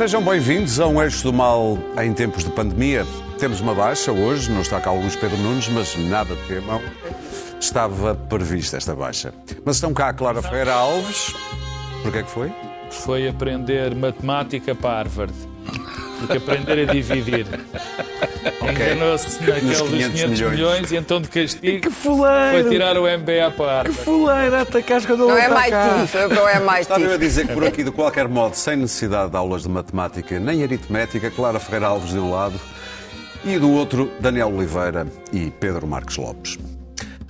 [0.00, 3.04] Sejam bem-vindos a um Eixo do Mal em tempos de pandemia.
[3.38, 6.80] Temos uma baixa hoje, não está cá o Luís Pedro Nunes, mas nada temam.
[7.60, 9.34] Estava prevista esta baixa.
[9.62, 11.34] Mas estão cá a Clara Ferreira Alves.
[12.02, 12.50] Porquê é que foi?
[12.90, 15.34] Foi aprender matemática para Harvard.
[16.20, 17.46] Porque aprender a dividir.
[18.62, 20.52] Enganou-se naquele dos 500 milhões.
[20.52, 20.92] milhões.
[20.92, 22.62] e então de castigo que fuleiro.
[22.62, 23.88] foi tirar o MBA para.
[23.88, 26.80] Que fuleiro, atacaste quando Não é MIT, foi não é MIT.
[26.80, 29.68] Estava eu a dizer que por aqui, de qualquer modo, sem necessidade de aulas de
[29.68, 32.58] matemática nem aritmética, Clara Ferreira Alves de um lado
[33.44, 36.58] e do outro, Daniel Oliveira e Pedro Marques Lopes.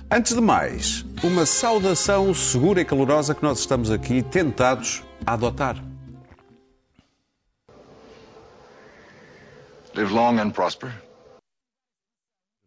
[0.09, 5.90] Antes de mais, uma saudação segura e calorosa que nós estamos aqui tentados a adotar.
[9.95, 10.91] Live long and prosper.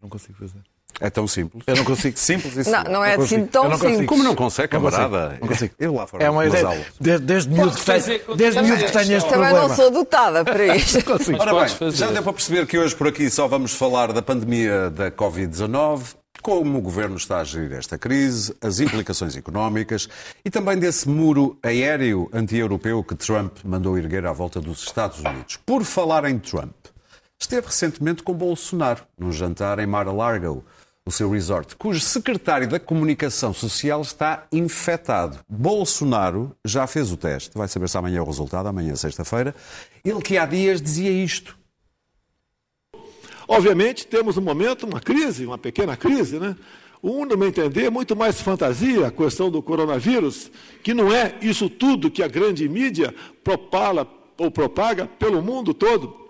[0.02, 0.60] Não consigo fazer.
[1.00, 1.64] É tão simples.
[1.66, 2.16] Eu não consigo.
[2.16, 3.46] Simples e Não, não é Não assim consigo.
[3.48, 3.88] tão consigo.
[3.88, 4.06] simples.
[4.08, 4.90] Como não consegue, consigo.
[4.92, 5.38] camarada?
[5.40, 5.74] Não consigo.
[5.78, 6.86] Eu lá fora, É uma ideia.
[7.00, 9.68] Desde, desde miúdo que tenho, desde miúdo que tenho este Também problema.
[9.68, 10.98] não sou dotada para isto.
[11.40, 11.96] Ora podes bem, fazer.
[11.96, 16.14] já deu para perceber que hoje por aqui só vamos falar da pandemia da Covid-19,
[16.40, 20.08] como o governo está a gerir esta crise, as implicações económicas
[20.44, 25.56] e também desse muro aéreo anti-europeu que Trump mandou erguer à volta dos Estados Unidos.
[25.66, 26.72] Por falar em Trump,
[27.44, 30.64] esteve recentemente com Bolsonaro num jantar em Mar-a-Lago,
[31.06, 35.38] o seu resort, cujo secretário da Comunicação Social está infectado.
[35.46, 39.54] Bolsonaro já fez o teste, vai saber se amanhã é o resultado, amanhã é sexta-feira.
[40.02, 41.58] Ele que há dias dizia isto.
[43.46, 46.56] Obviamente, temos um momento, uma crise, uma pequena crise, né?
[47.02, 50.50] Um, no meu entender, é muito mais fantasia a questão do coronavírus,
[50.82, 53.14] que não é isso tudo que a grande mídia
[53.44, 56.23] propala ou propaga pelo mundo todo.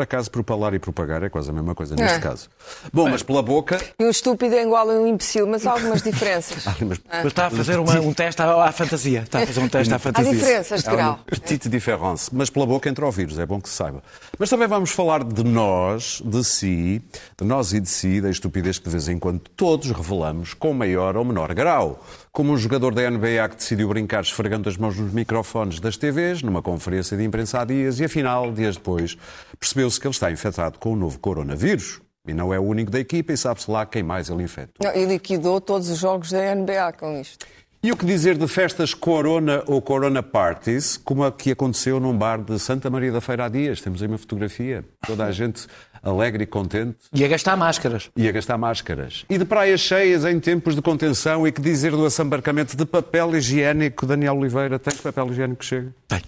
[0.00, 2.20] Por acaso, propalar e propagar é quase a mesma coisa neste É.
[2.20, 2.48] caso.
[2.90, 3.78] Bom, mas pela boca.
[3.98, 6.64] E um estúpido é igual a um imbecil, mas há algumas diferenças.
[6.66, 9.20] Ah, mas Mas está a fazer uma- um teste à, à fantasia.
[9.20, 10.32] Está a fazer um teste à Há fantasia.
[10.32, 11.18] diferenças de Há grau.
[11.26, 12.30] petite diferença.
[12.32, 14.02] Mas pela boca entra o vírus, é bom que se saiba.
[14.38, 17.02] Mas também vamos falar de nós, de si,
[17.38, 20.72] de nós e de si, da estupidez que de vez em quando todos revelamos com
[20.72, 22.02] maior ou menor grau.
[22.32, 26.42] Como um jogador da NBA que decidiu brincar esfregando as mãos nos microfones das TVs,
[26.42, 29.18] numa conferência de imprensa há dias, e afinal, dias depois,
[29.58, 32.00] percebeu-se que ele está infectado com o novo coronavírus.
[32.28, 34.86] E não é o único da equipa, e sabe-se lá quem mais ele infectou.
[34.86, 37.44] Não, e liquidou todos os jogos da NBA com isto.
[37.82, 42.16] E o que dizer de festas Corona ou Corona Parties, como a que aconteceu num
[42.16, 43.80] bar de Santa Maria da Feira há dias?
[43.80, 44.84] Temos aí uma fotografia.
[45.04, 45.66] Toda a gente
[46.02, 48.10] alegre e contente E a gastar máscaras.
[48.16, 49.24] e a gastar máscaras.
[49.28, 53.36] E de praias cheias em tempos de contenção e que dizer do assambarcamento de papel
[53.36, 54.78] higiênico, Daniel Oliveira?
[54.78, 55.94] Tens papel higiênico que chega?
[56.08, 56.22] Tem.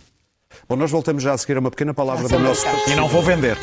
[0.69, 2.67] Bom, nós voltamos já a seguir a uma pequena palavra do nosso...
[2.87, 3.57] E não vou vender.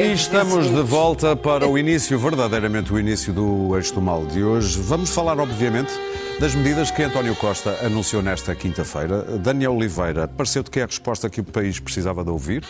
[0.00, 4.42] E estamos de volta para o início, verdadeiramente o início do Eixo do Mal de
[4.42, 4.80] hoje.
[4.80, 5.92] Vamos falar, obviamente,
[6.40, 9.22] das medidas que António Costa anunciou nesta quinta-feira.
[9.38, 12.64] Daniel Oliveira, pareceu-te que é a resposta que o país precisava de ouvir?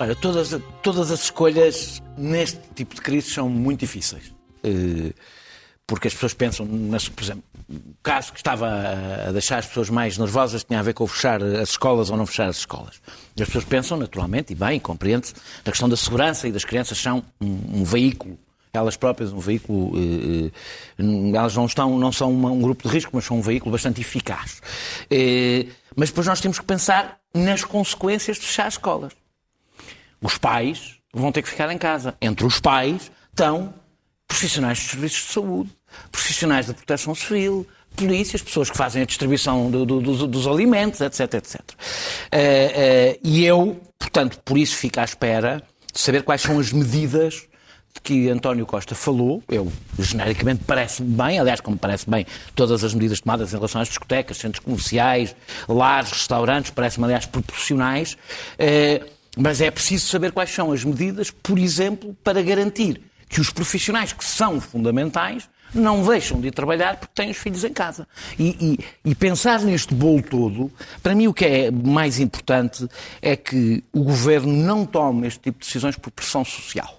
[0.00, 4.32] Olha, todas, todas as escolhas neste tipo de crise são muito difíceis.
[4.62, 5.12] Eh,
[5.86, 9.88] Porque as pessoas pensam, por exemplo, o caso que estava a- a deixar as pessoas
[9.88, 13.00] mais nervosas tinha a ver com fechar as escolas ou não fechar as escolas.
[13.34, 15.32] E as pessoas pensam, naturalmente, e bem, compreende-se,
[15.64, 18.38] na questão da segurança e das crianças são um, um veículo
[18.70, 20.50] elas próprias um veículo, eh,
[20.98, 21.02] eh,
[21.34, 23.98] elas não, estão, não são uma- um grupo de risco, mas são um veículo bastante
[24.02, 24.60] eficaz.
[25.10, 25.66] Eh,
[25.96, 29.12] mas depois nós temos que pensar nas consequências de fechar as escolas.
[30.20, 32.14] Os pais vão ter que ficar em casa.
[32.20, 33.72] Entre os pais estão
[34.26, 35.70] profissionais dos serviços de saúde,
[36.12, 41.00] profissionais da proteção civil, polícias, pessoas que fazem a distribuição do- do- dos, dos alimentos,
[41.00, 41.60] etc, etc.
[42.30, 42.72] Eh,
[43.12, 45.62] eh, e eu, portanto, por isso fico à espera
[45.92, 47.46] de saber quais são as medidas
[47.94, 49.42] de que António Costa falou.
[49.48, 53.88] Eu, genericamente, parece-me bem, aliás, como parece bem todas as medidas tomadas em relação às
[53.88, 55.34] discotecas, centros comerciais,
[55.66, 58.16] lares, restaurantes, parece-me, aliás, proporcionais.
[58.58, 59.00] Eh,
[59.38, 64.12] mas é preciso saber quais são as medidas, por exemplo, para garantir que os profissionais
[64.12, 68.08] que são fundamentais não deixam de trabalhar porque têm os filhos em casa.
[68.38, 68.56] E,
[69.04, 72.88] e- e pensar neste bolo todo, para mim o que é mais importante
[73.20, 76.97] é que o governo não tome este tipo de decisões por pressão social.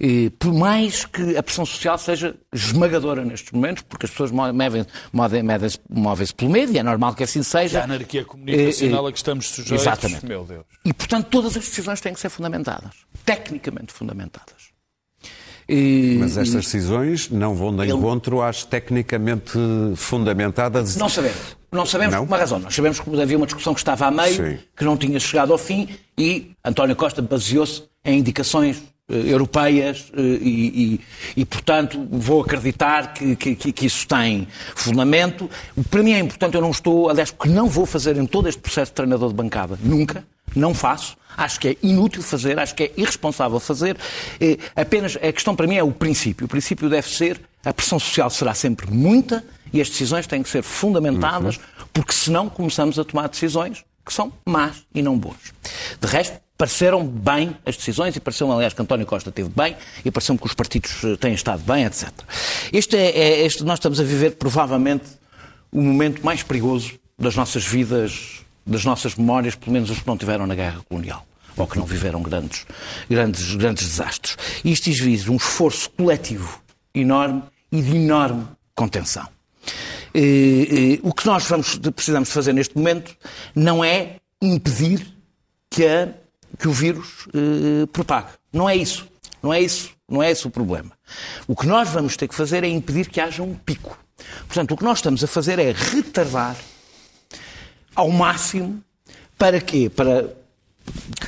[0.00, 4.52] E, por mais que a pressão social seja esmagadora nestes momentos, porque as pessoas movem-
[4.52, 7.82] movem- movem-se movem-se pelo medo, e é normal que assim A seja.
[7.84, 9.82] anarquia comunicacional Eh, eh, a que estamos sujeitos.
[9.86, 10.26] Exatamente.
[10.26, 10.64] Meu Deus.
[10.84, 12.92] E, portanto, todas as decisões têm que ser fundamentadas,
[13.24, 14.74] tecnicamente fundamentadas.
[15.68, 19.52] E- Mas estas decisões não vão de encontro às tecnicamente
[19.96, 20.96] fundamentadas.
[20.96, 21.56] Não sabemos.
[21.72, 22.20] Não sabemos Não?
[22.26, 22.58] por uma razão.
[22.58, 24.58] Nós sabemos que havia uma discussão que estava a meio, Sim.
[24.76, 25.88] que não tinha chegado ao fim,
[26.18, 31.00] e António Costa baseou-se em indicações europeias e,
[31.36, 35.50] e, e, portanto, vou acreditar que, que, que, isso tem fundamento.
[35.90, 38.60] Para mim é importante, eu não estou, aliás, que não vou fazer em todo este
[38.60, 40.24] processo de treinador de bancada, nunca,
[40.56, 41.16] não faço.
[41.36, 43.96] Acho que é inútil fazer, acho que é irresponsável fazer.
[44.74, 46.46] apenas a questão para mim é o princípio.
[46.46, 50.48] O princípio deve ser a pressão social será sempre muita e as decisões têm que
[50.48, 51.58] ser fundamentadas,
[51.92, 55.52] porque senão começamos a tomar decisões que são más e não boas.
[56.00, 60.10] De resto, pareceram bem as decisões e pareceu aliás, que António Costa teve bem e
[60.10, 62.10] pareceu-me que os partidos eh, têm estado bem, etc.
[62.72, 65.04] Este é, é, este, nós estamos a viver, provavelmente,
[65.72, 70.16] o momento mais perigoso das nossas vidas, das nossas memórias, pelo menos os que não
[70.16, 72.66] tiveram na guerra colonial ou que não viveram grandes,
[73.08, 74.36] grandes, grandes desastres.
[74.64, 76.60] E isto exige um esforço coletivo
[76.94, 79.28] enorme e de enorme contenção.
[80.14, 83.16] E, e, o que nós vamos, precisamos fazer neste momento
[83.54, 85.06] não é impedir
[85.70, 86.08] que, a,
[86.58, 88.28] que o vírus eh, propague.
[88.52, 89.06] Não é isso.
[89.42, 89.90] Não é isso.
[90.08, 90.92] Não é esse o problema.
[91.46, 93.98] O que nós vamos ter que fazer é impedir que haja um pico.
[94.46, 96.56] Portanto, o que nós estamos a fazer é retardar
[97.94, 98.82] ao máximo
[99.38, 99.90] para quê?
[99.90, 100.34] Para,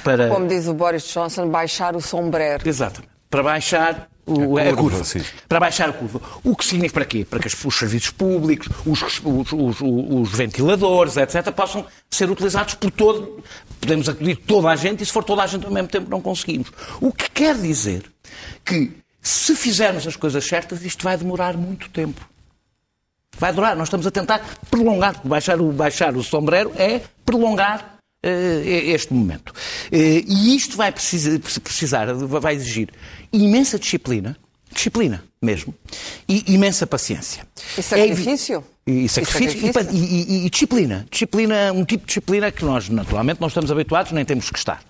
[0.04, 0.28] para...
[0.28, 2.68] Como diz o Boris Johnson, baixar o sombrero.
[2.68, 3.12] Exatamente.
[3.30, 5.04] Para baixar o, a curva, a curva
[5.48, 6.20] para baixar a curva.
[6.42, 7.24] O que significa para quê?
[7.24, 12.90] Para que os serviços públicos, os, os, os, os, ventiladores, etc., possam ser utilizados por
[12.90, 13.42] todo.
[13.80, 16.20] Podemos acudir toda a gente e, se for toda a gente ao mesmo tempo, não
[16.20, 16.72] conseguimos.
[17.00, 18.04] O que quer dizer
[18.64, 18.90] que,
[19.22, 22.28] se fizermos as coisas certas, isto vai demorar muito tempo.
[23.38, 23.76] Vai durar.
[23.76, 25.20] Nós estamos a tentar prolongar.
[25.24, 29.50] Baixar o, baixar o sombrero é prolongar uh, este momento.
[29.50, 32.90] Uh, e isto vai precisar, vai exigir
[33.44, 34.36] imensa disciplina,
[34.72, 35.74] disciplina mesmo,
[36.28, 37.46] e imensa paciência.
[37.76, 38.64] E sacrifício?
[38.72, 40.06] É, e sacrifício, e, sacrifício?
[40.06, 41.04] E, e, e, disciplina.
[41.10, 44.80] Disciplina, um tipo de disciplina que nós, naturalmente, não estamos habituados, nem temos que estar.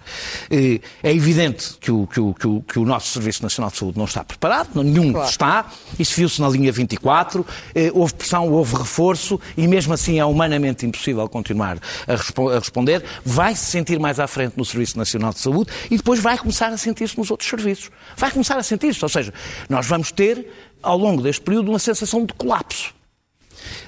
[0.50, 3.96] É evidente que o, que o, que o, que o nosso Serviço Nacional de Saúde
[3.96, 5.30] não está preparado, nenhum claro.
[5.30, 7.46] está, isso viu-se na linha 24,
[7.94, 13.02] houve pressão, houve reforço, e mesmo assim é humanamente impossível continuar a, respo a responder.
[13.24, 16.68] Vai se sentir mais à frente no Serviço Nacional de Saúde e depois vai começar
[16.68, 17.90] a sentir-se nos outros serviços.
[18.14, 19.32] Vai começar a sentir-se, ou seja,
[19.70, 20.46] nós vamos ter,
[20.82, 22.95] ao longo deste período, uma sensação de colapso.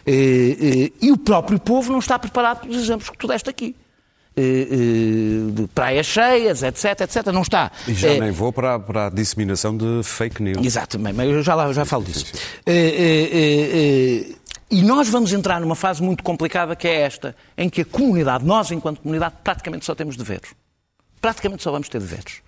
[0.07, 3.75] Eh, eh, e o próprio povo não está preparado pelos exemplos que tu deste aqui.
[4.37, 7.27] De praias cheias, etc, etc.
[7.33, 7.73] Não está.
[7.89, 10.65] E já nem vou para, para a disseminação de fake news.
[10.65, 12.25] Exatamente, mas eu já, lá, já falo disso.
[14.71, 18.45] E nós vamos entrar numa fase muito complicada que é esta, em que a comunidade,
[18.45, 20.51] nós enquanto comunidade, praticamente só temos deveres.
[21.21, 22.43] Praticamente só vamos ter deveres.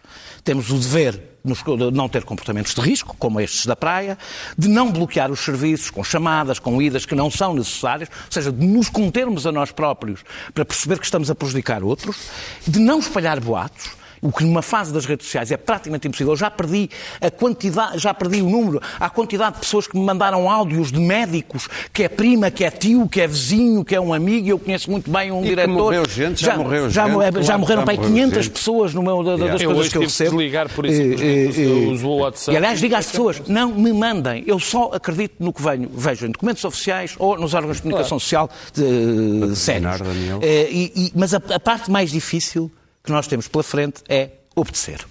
[0.44, 4.19] Temos o dever de não ter comportamentos de risco, como estes da praia,
[4.56, 8.52] de não bloquear os serviços com chamadas, com idas que não são necessárias, ou seja,
[8.52, 10.22] de nos contermos a nós próprios
[10.52, 12.28] para perceber que estamos a prejudicar outros,
[12.66, 16.32] de não espalhar boatos, o que numa fase das redes sociais é praticamente impossível.
[16.32, 16.90] Eu já perdi
[17.20, 21.00] a quantidade, já perdi o número, a quantidade de pessoas que me mandaram áudios de
[21.00, 24.50] médicos, que é prima, que é tio, que é vizinho, que é um amigo, e
[24.50, 25.72] eu conheço muito bem um e diretor.
[25.72, 27.43] morreu gente, já, já morreu já, gente.
[27.43, 28.52] Já, morreram para 500 gente.
[28.52, 29.64] pessoas no meu, das yeah.
[29.64, 30.31] coisas eu que eu recebo.
[30.31, 32.52] De ligar por isso, uh, uh, o WhatsApp.
[32.52, 36.26] E aliás, diga às pessoas, não me mandem, eu só acredito no que venho, vejo
[36.26, 38.20] em documentos oficiais ou nos órgãos de comunicação claro.
[38.20, 40.00] social de, uh, sérios.
[40.00, 42.70] Uh, e, e, mas a, a parte mais difícil
[43.02, 45.06] que nós temos pela frente é obedecer.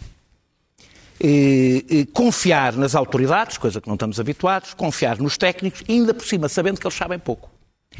[1.22, 6.26] E, e, confiar nas autoridades, coisa que não estamos habituados, confiar nos técnicos, ainda por
[6.26, 7.50] cima sabendo que eles sabem pouco.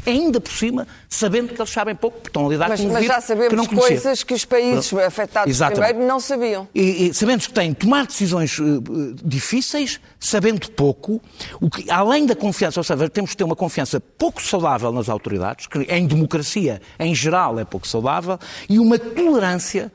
[0.06, 2.92] Ainda por cima, sabendo que eles sabem pouco, porque estão a lidar mas, com um
[2.92, 5.86] Mas já sabemos que não coisas que os países afetados Exatamente.
[5.86, 6.68] primeiro não sabiam.
[6.74, 8.82] E, e sabemos que têm de tomar decisões uh,
[9.24, 11.20] difíceis, sabendo pouco,
[11.60, 15.08] o que, além da confiança, ou seja, temos de ter uma confiança pouco saudável nas
[15.08, 18.38] autoridades, que em democracia, em geral, é pouco saudável,
[18.68, 19.92] e uma tolerância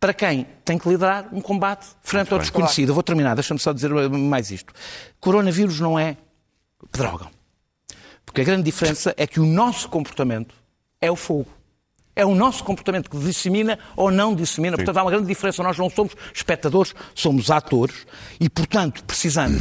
[0.00, 2.86] para quem tem que liderar um combate frente ao desconhecido.
[2.86, 2.94] Claro.
[2.94, 4.72] vou terminar, deixa-me só dizer mais isto.
[5.20, 6.16] Coronavírus não é
[6.92, 7.37] que drogam.
[8.38, 10.54] Porque a grande diferença é que o nosso comportamento
[11.00, 11.48] é o fogo.
[12.14, 14.76] É o nosso comportamento que dissemina ou não dissemina.
[14.76, 14.84] Sim.
[14.84, 15.60] Portanto, há uma grande diferença.
[15.60, 18.06] Nós não somos espectadores, somos atores
[18.38, 19.60] e, portanto, precisamos.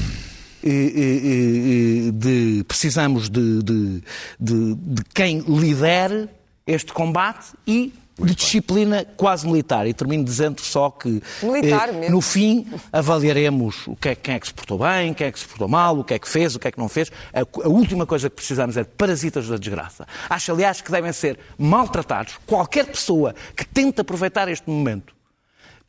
[2.13, 4.03] De, precisamos de, de,
[4.39, 6.29] de, de quem lidere
[6.67, 9.87] este combate e de disciplina quase militar.
[9.87, 14.47] E termino dizendo só que eh, no fim avaliaremos o que é, quem é que
[14.47, 16.59] se portou bem, quem é que se portou mal, o que é que fez, o
[16.59, 17.11] que é que não fez.
[17.33, 20.07] A, a última coisa que precisamos é de parasitas da desgraça.
[20.29, 22.39] Acho, aliás, que devem ser maltratados.
[22.45, 25.15] Qualquer pessoa que tente aproveitar este momento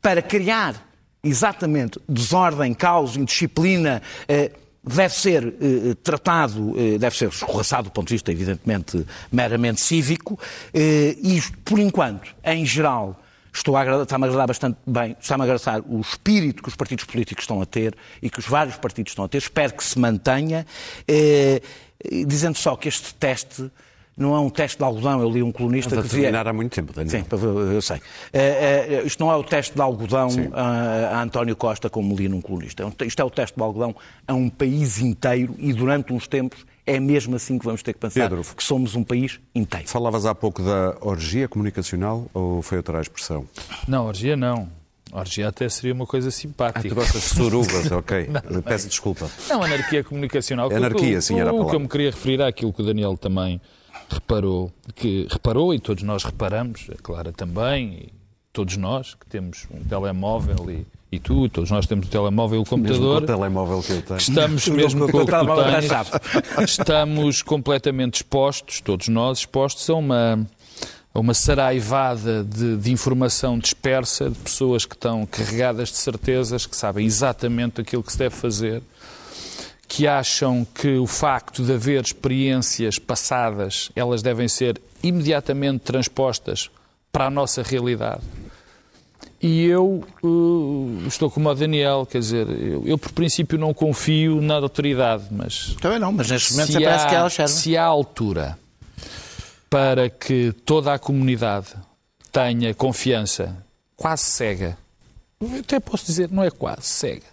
[0.01, 0.87] para criar
[1.23, 4.01] exatamente desordem, caos, indisciplina.
[4.27, 4.51] Eh,
[4.83, 10.39] deve ser eh, tratado, eh, deve ser escorraçado do ponto de vista, evidentemente, meramente cívico,
[10.73, 13.21] eh, e por enquanto, em geral,
[13.51, 16.75] Estou a agradar, está-me a agradar bastante bem, está-me a agradar o espírito que os
[16.75, 19.39] partidos políticos estão a ter e que os vários partidos estão a ter.
[19.39, 20.65] Espero que se mantenha,
[21.07, 21.61] eh,
[22.27, 23.71] dizendo só que este teste
[24.19, 25.21] não é um teste de algodão.
[25.21, 26.41] Eu li um colunista Mas que dizia...
[26.41, 27.23] há muito tempo, Daniel.
[27.23, 27.25] Sim,
[27.73, 27.97] eu sei.
[27.97, 32.27] Uh, uh, isto não é o teste de algodão a, a, António Costa, como li
[32.27, 32.83] num colunista.
[32.83, 33.95] É isto é o teste de algodão
[34.27, 37.99] a um país inteiro e durante uns tempos é mesmo assim que vamos ter que
[37.99, 39.87] pensar Pedro, que somos um país inteiro.
[39.87, 43.47] Falavas há pouco da orgia comunicacional ou foi outra expressão?
[43.87, 44.67] Não, orgia não.
[45.11, 46.79] Orgia até seria uma coisa simpática.
[46.79, 48.29] Ah, tu gostas de surubas, ok.
[48.49, 49.29] não, Peço desculpa.
[49.47, 50.71] Não, anarquia comunicacional.
[50.71, 51.67] Anarquia, sim, era a palavra.
[51.67, 53.61] O que eu me queria referir àquilo que o Daniel também
[54.09, 58.09] reparou, que reparou e todos nós reparamos, a Clara também,
[58.51, 62.61] todos nós que temos um telemóvel e, e tu, todos nós temos o telemóvel e
[62.61, 62.99] o computador.
[62.99, 64.17] Mesmo com o telemóvel que eu tenho.
[64.17, 70.47] Estamos mesmo com o que tu estamos completamente expostos, todos nós expostos a uma
[71.11, 76.75] a uma saraivada de, de, informação dispersa de pessoas que estão carregadas de certezas, que
[76.75, 78.83] sabem exatamente aquilo que se deve fazer
[79.99, 86.69] que acham que o facto de haver experiências passadas, elas devem ser imediatamente transpostas
[87.11, 88.21] para a nossa realidade.
[89.41, 94.39] E eu uh, estou como o Daniel, quer dizer, eu, eu, por princípio não confio
[94.39, 95.75] na autoridade, mas.
[95.81, 97.51] Também não, mas neste momento se parece que ela serve.
[97.51, 98.57] Se há altura
[99.69, 101.73] para que toda a comunidade
[102.31, 103.53] tenha confiança
[103.97, 104.77] quase cega,
[105.59, 107.27] até posso dizer, não é quase cega,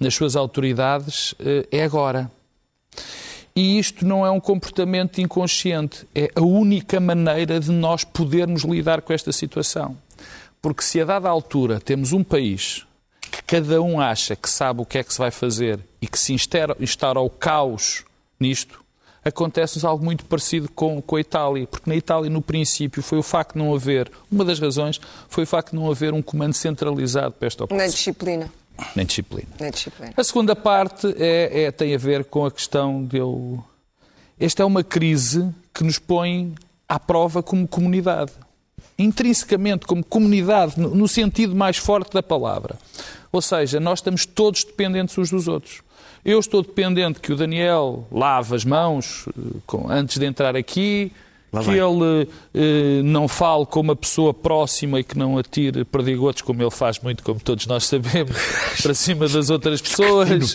[0.00, 2.30] nas suas autoridades eh, é agora.
[3.54, 9.02] E isto não é um comportamento inconsciente, é a única maneira de nós podermos lidar
[9.02, 9.96] com esta situação.
[10.62, 12.86] Porque se a dada altura temos um país
[13.20, 16.18] que cada um acha que sabe o que é que se vai fazer e que
[16.18, 18.04] se instaura o caos
[18.38, 18.80] nisto,
[19.24, 23.22] acontece-nos algo muito parecido com, com a Itália, porque na Itália, no princípio, foi o
[23.22, 26.54] facto de não haver, uma das razões foi o facto de não haver um comando
[26.54, 27.86] centralizado para esta operação.
[27.86, 28.50] Na disciplina.
[28.94, 29.48] Nem disciplina.
[29.58, 30.12] Nem disciplina.
[30.16, 33.62] A segunda parte é, é, tem a ver com a questão de eu.
[34.38, 36.54] Esta é uma crise que nos põe
[36.88, 38.32] à prova como comunidade.
[38.98, 42.78] Intrinsecamente, como comunidade, no sentido mais forte da palavra.
[43.32, 45.82] Ou seja, nós estamos todos dependentes uns dos outros.
[46.24, 51.12] Eu estou dependente que o Daniel lave as mãos eh, antes de entrar aqui,
[51.52, 51.78] Lá que vai.
[51.78, 56.70] ele eh, não fale com uma pessoa próxima e que não atire perdigotos, como ele
[56.70, 58.36] faz muito, como todos nós sabemos,
[58.80, 60.54] para cima das outras pessoas.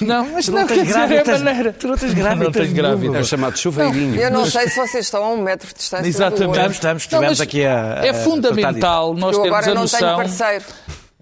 [0.00, 1.72] não, mas tu não, não tens grávida, é maneira.
[1.74, 2.44] Tu não tens grávida.
[2.44, 3.18] Não tenho grávida.
[3.18, 4.18] É chamado chuveirinho.
[4.18, 6.08] Eu não sei se vocês estão a um metro de distância.
[6.08, 6.52] Exatamente.
[6.52, 9.74] Estamos, estamos, estivemos aqui a, a, É fundamental nós termos a noção...
[9.74, 10.64] agora não tenho parceiro.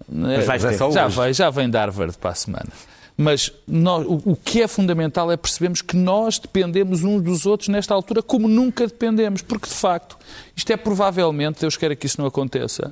[0.07, 0.91] Mas vais ter.
[0.91, 2.69] Já, vai, já vem de Harvard para a semana.
[3.17, 7.69] Mas nós, o, o, que é fundamental é percebermos que nós dependemos uns dos outros
[7.69, 10.17] nesta altura como nunca dependemos, porque de facto
[10.55, 12.91] isto é provavelmente, Deus queira que isso não aconteça,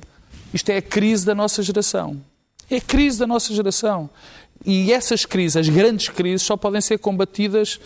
[0.52, 2.20] isto é a crise da nossa geração.
[2.70, 4.08] É a crise da nossa geração.
[4.64, 7.80] E essas crises, as grandes crises, só podem ser combatidas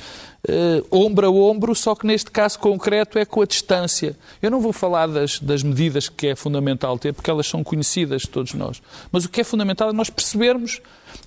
[0.49, 4.16] uh, ombro a ombro, só que neste caso concreto é com a distância.
[4.43, 8.23] Eu não vou falar das, das medidas que é fundamental ter, porque elas são conhecidas
[8.23, 8.83] de todos nós.
[9.12, 10.81] Mas o que é fundamental é nós percebermos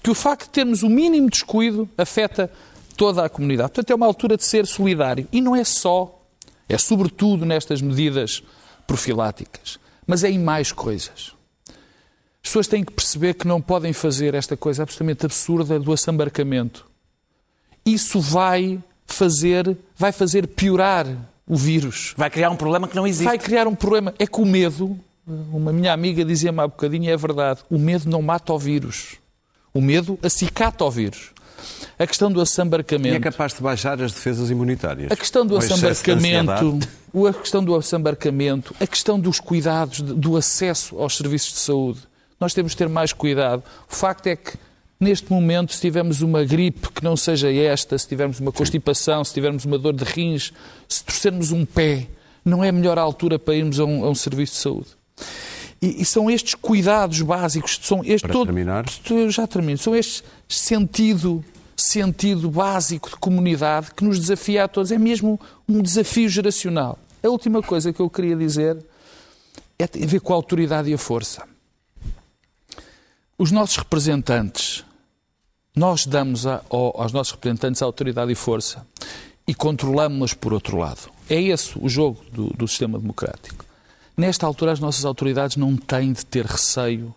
[0.04, 2.52] que o facto de termos o mínimo descuido afeta
[2.98, 3.70] toda a comunidade.
[3.70, 5.30] Portanto, é uma altura de ser solidário.
[5.32, 6.24] E não é só,
[6.68, 8.44] é sobretudo nestas medidas
[8.86, 11.37] profiláticas, mas é em mais coisas.
[12.48, 16.86] As pessoas têm que perceber que não podem fazer esta coisa absolutamente absurda do assambarcamento.
[17.86, 21.08] Isso vai fazer, vai fazer piorar
[21.46, 22.14] o vírus.
[22.16, 23.26] Vai criar um problema que não existe.
[23.26, 24.14] Vai criar um problema.
[24.18, 28.10] É que o medo, uma minha amiga dizia-me há bocadinho, e é verdade, o medo
[28.10, 29.16] não mata o vírus.
[29.74, 31.32] O medo acicata o vírus.
[32.00, 33.14] A questão do assambarcamento.
[33.14, 35.12] E é capaz de baixar as defesas imunitárias.
[35.12, 36.80] A questão do assambarcamento,
[37.28, 42.08] a questão do assambarcamento, a questão dos cuidados, do acesso aos serviços de saúde
[42.40, 43.64] nós temos de ter mais cuidado.
[43.90, 44.58] O facto é que,
[45.00, 49.34] neste momento, se tivermos uma gripe que não seja esta, se tivermos uma constipação, se
[49.34, 50.54] tivermos uma dor de rins,
[50.88, 52.08] se torcermos um pé,
[52.44, 54.88] não é a melhor altura para irmos a um, a um serviço de saúde.
[55.82, 58.86] E, e, são estes cuidados básicos, são este para todo, terminar?
[59.30, 59.78] Já termino.
[59.78, 61.44] São este sentido
[61.78, 64.92] sentido básico de comunidade que nos desafia a todos.
[64.92, 65.40] É mesmo
[65.70, 66.98] um desafio geracional.
[67.22, 68.78] A última coisa que eu queria dizer
[69.78, 71.44] é tem a ver com a autoridade e a força.
[73.40, 74.84] Os nossos representantes,
[75.76, 78.84] nós damos a, aos nossos representantes autoridade e força
[79.48, 81.12] e controlamos-los por outro lado.
[81.30, 83.64] É esse o jogo do, do sistema democrático.
[84.18, 87.14] Nesta altura, as nossas autoridades não têm de ter receio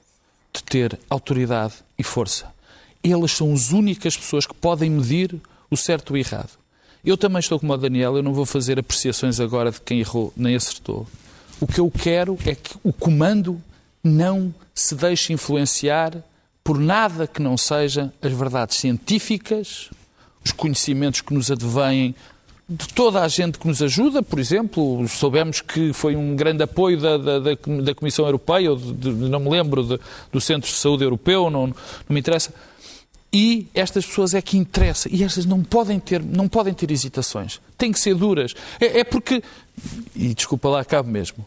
[0.52, 2.52] de ter autoridade e força.
[3.02, 6.50] Elas são as únicas pessoas que podem medir o certo e o errado.
[7.02, 10.34] Eu também estou como o Daniel, eu não vou fazer apreciações agora de quem errou
[10.36, 11.06] nem acertou.
[11.58, 13.58] O que eu quero é que o comando
[14.02, 16.16] não se deixe influenciar
[16.62, 19.90] por nada que não seja as verdades científicas,
[20.44, 22.14] os conhecimentos que nos advêm
[22.68, 27.00] de toda a gente que nos ajuda, por exemplo, soubemos que foi um grande apoio
[27.00, 30.76] da, da, da Comissão Europeia, ou de, de, não me lembro, de, do Centro de
[30.76, 31.74] Saúde Europeu, não, não
[32.08, 32.54] me interessa.
[33.32, 35.08] E estas pessoas é que interessa.
[35.10, 37.60] E estas não podem ter, não podem ter hesitações.
[37.76, 38.54] Têm que ser duras.
[38.80, 39.42] É, é porque,
[40.14, 41.44] e desculpa lá, cabe mesmo,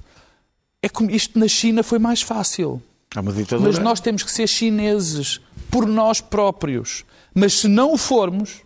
[0.84, 2.82] é como isto na China foi mais fácil.
[3.16, 3.72] É uma ditadura.
[3.72, 5.40] Mas nós temos que ser chineses
[5.72, 7.06] por nós próprios.
[7.34, 8.62] Mas se não o formos,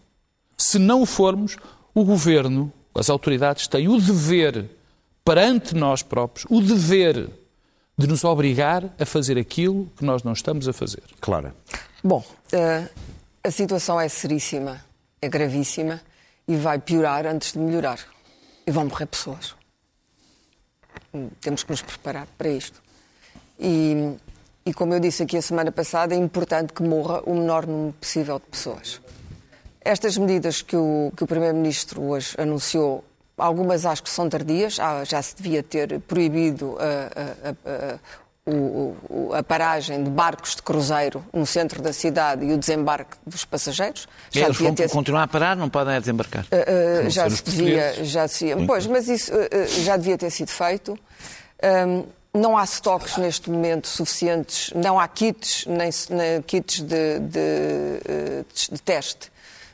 [0.57, 1.57] se não o formos,
[1.93, 4.65] o governo, as autoridades têm o dever,
[5.23, 7.29] perante nós próprios, o dever
[7.95, 11.03] de nos obrigar a fazer aquilo que nós não estamos a fazer.
[11.21, 11.53] Claro.
[12.03, 12.89] Bom, uh,
[13.43, 14.83] a situação é seríssima,
[15.21, 16.01] é gravíssima
[16.47, 17.99] e vai piorar antes de melhorar.
[18.65, 19.56] E vão morrer pessoas.
[21.41, 22.81] Temos que nos preparar para isto.
[23.59, 24.15] E,
[24.65, 27.93] e como eu disse aqui a semana passada, é importante que morra o menor número
[27.93, 29.01] possível de pessoas.
[29.81, 33.03] Estas medidas que o, que o Primeiro-Ministro hoje anunciou,
[33.37, 37.99] algumas acho que são tardias, já se devia ter proibido a, a, a,
[38.47, 43.43] o, a, paragem de barcos de cruzeiro no centro da cidade e o desembarque dos
[43.43, 44.07] passageiros.
[44.31, 44.89] Já Eles vão ter...
[44.89, 46.45] continuar a parar, não podem desembarcar.
[46.45, 48.55] Uh, uh, já se devia, já se...
[48.65, 50.97] Pois, mas isso uh, já devia ter sido feito.
[51.87, 58.45] Um, não há estoques neste momento suficientes, não há kits, nem, nem kits de, de,
[58.71, 59.31] de teste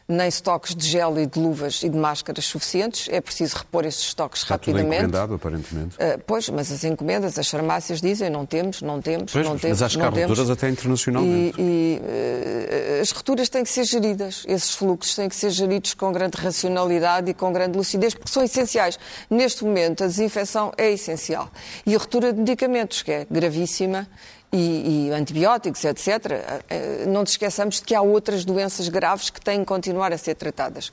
[0.07, 3.07] nem estoques de gel e de luvas e de máscaras suficientes.
[3.09, 4.85] É preciso repor esses estoques Está rapidamente.
[4.85, 5.95] Tudo encomendado, aparentemente.
[5.95, 9.79] Uh, pois, mas as encomendas, as farmácias dizem não temos, não temos, pois, não temos.
[9.79, 11.61] Mas acho que há rupturas até internacionalmente.
[11.61, 14.43] E, e uh, as rupturas têm que ser geridas.
[14.47, 18.43] Esses fluxos têm que ser geridos com grande racionalidade e com grande lucidez, porque são
[18.43, 18.99] essenciais.
[19.29, 21.49] Neste momento, a desinfecção é essencial.
[21.85, 24.07] E a ruptura de medicamentos, que é gravíssima
[24.53, 29.31] e, e, antibióticos, etc., eh, eh, não te esqueçamos de que há outras doenças graves
[29.31, 30.91] que têm que continuar a ser tratadas.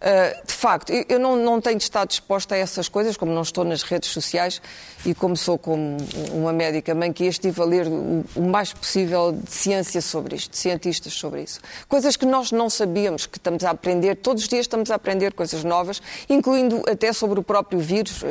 [0.00, 3.64] Uh, de facto, eu não, não tenho estado disposta a essas coisas, como não estou
[3.64, 4.62] nas redes sociais
[5.04, 5.98] e como sou como
[6.32, 10.52] uma médica mãe que estive a ler o, o, mais possível de ciência sobre isto,
[10.52, 11.60] de cientistas sobre isso.
[11.86, 15.34] Coisas que nós não sabíamos, que estamos a aprender, todos os dias estamos a aprender
[15.34, 18.26] coisas novas, incluindo até sobre o próprio vírus, uh,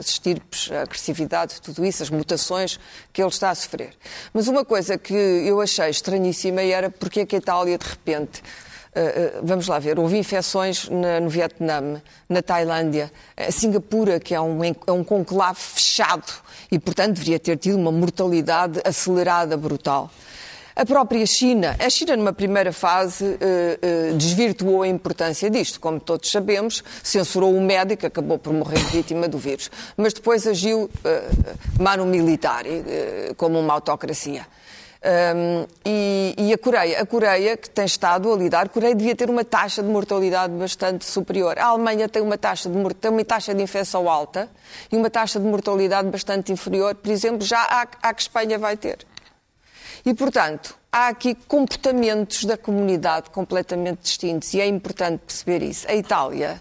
[0.00, 2.80] as estirpes, a agressividade, tudo isso, as mutações
[3.12, 3.94] que ele está a sofrer.
[4.32, 8.42] Mas uma coisa que eu achei estranhíssima era porque é que a Itália, de repente,
[8.94, 14.40] Uh, vamos lá ver, houve infecções na, no Vietnã, na Tailândia, a Singapura, que é
[14.42, 16.30] um, é um conclave fechado
[16.70, 20.10] e, portanto, deveria ter tido uma mortalidade acelerada, brutal.
[20.74, 26.00] A própria China, a China numa primeira fase uh, uh, desvirtuou a importância disto, como
[26.00, 31.82] todos sabemos, censurou o médico, acabou por morrer vítima do vírus, mas depois agiu uh,
[31.82, 32.64] mano militar,
[33.36, 34.46] como uma autocracia.
[35.04, 39.16] Um, e, e, a Coreia, a Coreia que tem estado a lidar, a Coreia devia
[39.16, 41.58] ter uma taxa de mortalidade bastante superior.
[41.58, 44.48] A Alemanha tem uma taxa de, tem uma taxa de infecção alta
[44.92, 48.76] e uma taxa de mortalidade bastante inferior, por exemplo, já à, à que Espanha vai
[48.76, 48.98] ter.
[50.04, 55.88] E, portanto, há aqui comportamentos da comunidade completamente distintos e é importante perceber isso.
[55.88, 56.60] A Itália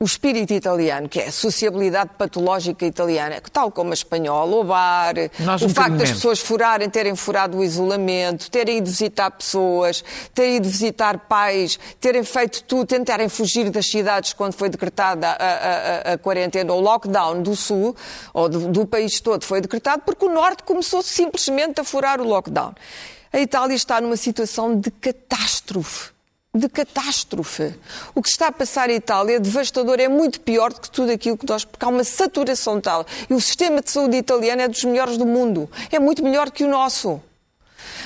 [0.00, 5.14] o espírito italiano, que é a sociabilidade patológica italiana, tal como a espanhola, o bar,
[5.40, 10.58] Nós o facto das pessoas furarem, terem furado o isolamento, terem ido visitar pessoas, terem
[10.58, 16.12] ido visitar pais, terem feito tudo, tentarem fugir das cidades quando foi decretada a, a,
[16.12, 17.96] a, quarentena, o lockdown do sul,
[18.32, 22.24] ou do, do país todo, foi decretado porque o norte começou simplesmente a furar o
[22.24, 22.72] lockdown.
[23.32, 26.17] A Itália está numa situação de catástrofe
[26.58, 27.74] de catástrofe.
[28.14, 31.12] O que está a passar em Itália é devastador, é muito pior do que tudo
[31.12, 31.64] aquilo que nós.
[31.64, 33.06] porque há uma saturação tal.
[33.28, 35.70] E o sistema de saúde italiano é dos melhores do mundo.
[35.90, 37.20] É muito melhor que o nosso.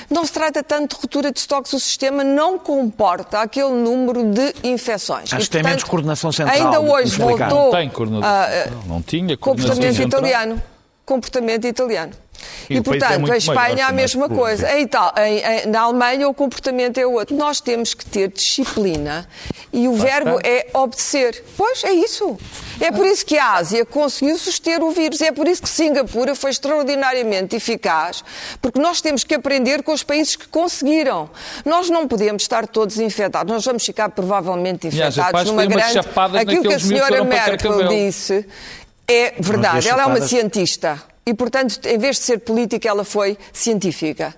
[0.09, 4.53] Não se trata tanto de ruptura de estoques, o sistema não comporta aquele número de
[4.63, 5.33] infecções.
[5.33, 6.55] Acho e, que tem menos coordenação central.
[6.55, 7.47] Ainda hoje voltou.
[7.47, 8.31] Não tem coordenação.
[8.31, 10.21] Uh, não, não tinha coordenação comportamento central.
[10.21, 10.63] italiano.
[11.05, 12.13] Comportamento italiano.
[12.69, 14.71] E, e portanto, é a Espanha a mesma coisa.
[14.77, 17.35] Em Itália, em, em, na Alemanha o comportamento é outro.
[17.35, 19.27] Nós temos que ter disciplina
[19.71, 21.43] e o verbo é obedecer.
[21.57, 22.37] Pois, é isso.
[22.79, 25.21] É por isso que a Ásia conseguiu suster o vírus.
[25.21, 28.23] É por isso que Singapura foi extraordinariamente eficaz,
[28.61, 31.29] porque nós temos que aprender com os países que conseguiram.
[31.65, 33.51] Nós não podemos estar todos infectados.
[33.51, 35.99] Nós vamos ficar provavelmente infectados numa grande...
[36.39, 38.45] Aquilo que a senhora Merkel disse
[39.07, 39.87] é verdade.
[39.87, 41.01] Ela é uma cientista.
[41.25, 44.35] E, portanto, em vez de ser política, ela foi científica.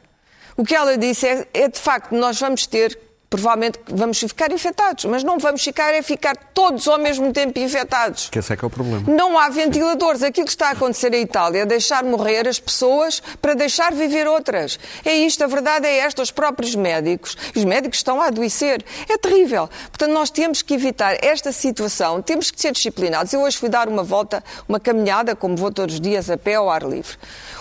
[0.55, 2.97] O que ela disse é, é de facto, nós vamos ter
[3.35, 8.29] provavelmente vamos ficar infectados, mas não vamos ficar é ficar todos ao mesmo tempo infectados.
[8.29, 9.03] Que esse é que é o problema.
[9.11, 10.23] Não há ventiladores.
[10.23, 14.25] Aquilo que está a acontecer em Itália é deixar morrer as pessoas para deixar viver
[14.25, 14.79] outras.
[15.03, 16.21] É isto, a verdade é esta.
[16.21, 18.83] Os próprios médicos, os médicos estão a adoecer.
[19.09, 19.69] É terrível.
[19.89, 23.33] Portanto, nós temos que evitar esta situação, temos que ser disciplinados.
[23.33, 26.55] Eu hoje fui dar uma volta, uma caminhada, como vou todos os dias, a pé
[26.55, 27.17] ao ar livre.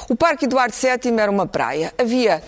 [0.08, 1.92] O Parque Eduardo VII era uma praia.
[1.98, 2.42] Havia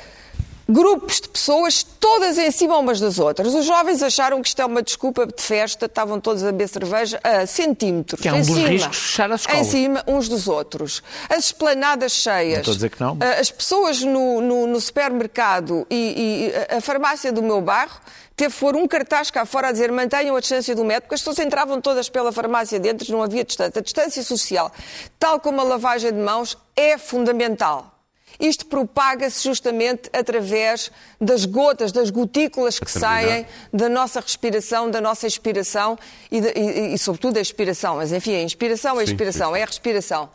[0.68, 3.54] grupos de pessoas, todas em cima umas das outras.
[3.54, 7.20] Os jovens acharam que isto é uma desculpa de festa, estavam todos a beber cerveja
[7.22, 8.20] a centímetros.
[8.20, 9.58] Que é um dos cima, riscos de fechar a escola.
[9.58, 11.02] Em cima, uns dos outros.
[11.28, 12.54] As esplanadas cheias.
[12.54, 13.18] Não estou a dizer que não.
[13.40, 18.00] As pessoas no, no, no supermercado e, e, a farmácia do meu bairro
[18.34, 21.20] teve pôr um cartaz cá fora a dizer mantenham a distância do metro, porque as
[21.20, 23.78] pessoas entravam todas pela farmácia dentro, não havia distância.
[23.78, 24.70] A distância social,
[25.18, 27.95] tal como a lavagem de mãos, é fundamental.
[28.38, 35.26] Isto propaga-se justamente através das gotas, das gotículas que saem da nossa respiração, da nossa
[35.26, 35.98] expiração
[36.30, 37.96] e, de, e, e, sobretudo, da expiração.
[37.96, 39.60] Mas, enfim, a inspiração é a expiração, sim, sim.
[39.60, 40.30] é a respiração.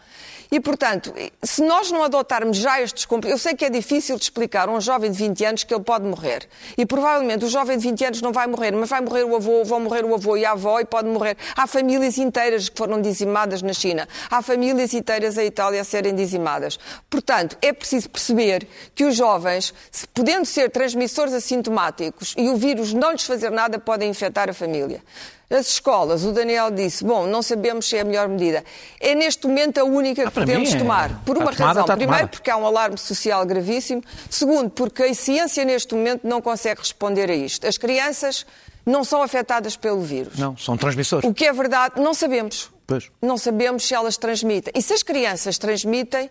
[0.54, 4.68] E, portanto, se nós não adotarmos já estes Eu sei que é difícil de explicar
[4.68, 6.46] a um jovem de 20 anos que ele pode morrer.
[6.78, 9.64] E provavelmente o jovem de 20 anos não vai morrer, mas vai morrer o avô,
[9.64, 11.38] vão morrer o avô e a avó e pode morrer.
[11.56, 14.06] Há famílias inteiras que foram dizimadas na China.
[14.30, 16.78] Há famílias inteiras em Itália a serem dizimadas.
[17.10, 19.74] Portanto, é preciso perceber que os jovens,
[20.14, 25.02] podendo ser transmissores assintomáticos e o vírus não lhes fazer nada, podem infectar a família.
[25.50, 28.64] As escolas, o Daniel disse, bom, não sabemos se é a melhor medida.
[29.02, 30.78] É neste momento a única que ah, podemos é...
[30.78, 31.22] tomar.
[31.26, 31.86] Por uma razão.
[31.86, 34.02] Primeiro, porque há um alarme social gravíssimo.
[34.30, 37.68] Segundo, porque a ciência neste momento não consegue responder a isto.
[37.68, 38.46] As crianças
[38.86, 40.38] não são afetadas pelo vírus.
[40.38, 41.30] Não, são transmissores.
[41.30, 42.72] O que é verdade, não sabemos.
[42.88, 43.12] Pois.
[43.22, 44.72] Não sabemos se elas transmitem.
[44.76, 46.30] E se as crianças transmitem,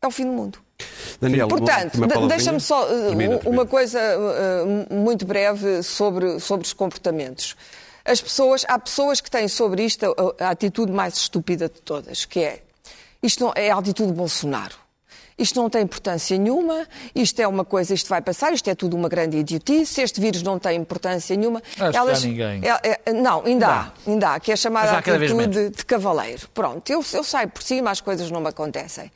[0.00, 0.58] é o fim do mundo.
[1.20, 7.56] Daniel, Portanto, deixa-me só uh, uma coisa uh, muito breve sobre, sobre os comportamentos.
[8.04, 10.04] As pessoas, há pessoas que têm sobre isto
[10.38, 12.62] a, a atitude mais estúpida de todas, que é
[13.22, 14.76] isto não, é a atitude de Bolsonaro.
[15.38, 18.96] Isto não tem importância nenhuma, isto é uma coisa, isto vai passar, isto é tudo
[18.96, 21.62] uma grande idiotice, este vírus não tem importância nenhuma.
[21.78, 22.62] Acho Elas, que ninguém.
[22.64, 26.48] É, é, não, ainda há, ainda há, que é chamada atitude de cavaleiro.
[26.54, 29.10] Pronto, eu, eu saio por cima, as coisas não me acontecem.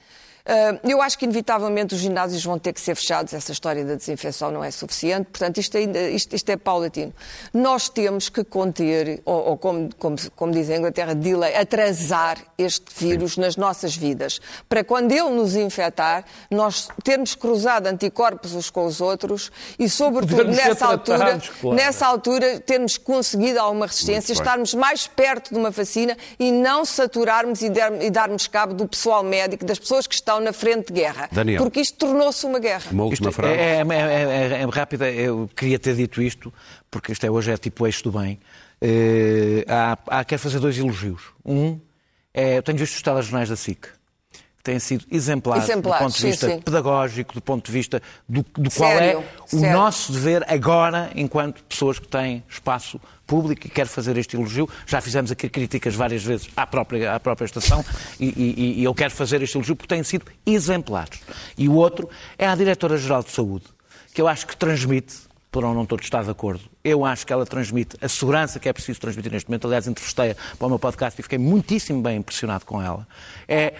[0.46, 3.32] Ah, eu acho que, inevitavelmente, os ginásios vão ter que ser fechados.
[3.32, 5.26] Essa história da desinfecção não é suficiente.
[5.30, 7.12] Portanto, isto, ainda, isto, isto é paulatino.
[7.52, 12.86] Nós temos que conter, ou, ou como, como, como diz a Inglaterra, delay, atrasar este
[12.96, 13.42] vírus Sim.
[13.42, 14.40] nas nossas vidas.
[14.68, 20.44] Para quando ele nos infectar, nós termos cruzado anticorpos uns com os outros e, sobretudo,
[20.44, 21.76] nessa altura, claro.
[21.76, 27.62] nessa altura, termos conseguido alguma resistência, estarmos mais perto de uma vacina e não saturarmos
[27.62, 30.92] e, der, e darmos cabo do pessoal médico, das pessoas que estão estão na frente
[30.92, 31.28] de guerra.
[31.32, 31.62] Daniel.
[31.62, 32.90] Porque isto tornou-se uma guerra.
[32.90, 33.54] Uma última frase.
[33.54, 36.52] É, é, é, é, rápida, eu queria ter dito isto,
[36.90, 38.38] porque isto é, hoje é tipo eixo do bem.
[38.82, 41.22] Uh, há, há, quero fazer dois elogios.
[41.44, 41.78] Um,
[42.32, 43.88] é, eu tenho visto os telejornais da SIC
[44.62, 46.60] têm sido exemplares, exemplares do ponto de vista sim, sim.
[46.60, 49.72] pedagógico, do ponto de vista do, do qual é o sério.
[49.72, 54.68] nosso dever agora, enquanto pessoas que têm espaço público e quero fazer este elogio.
[54.84, 57.84] Já fizemos aqui críticas várias vezes à própria, à própria estação
[58.18, 61.20] e, e, e eu quero fazer este elogio porque têm sido exemplares.
[61.56, 63.66] E o outro é a Diretora-Geral de Saúde,
[64.12, 65.14] que eu acho que transmite,
[65.48, 68.72] por não todos estar de acordo, eu acho que ela transmite a segurança que é
[68.72, 69.66] preciso transmitir neste momento.
[69.68, 73.06] Aliás, entrevistei-a para o meu podcast e fiquei muitíssimo bem impressionado com ela.
[73.46, 73.74] É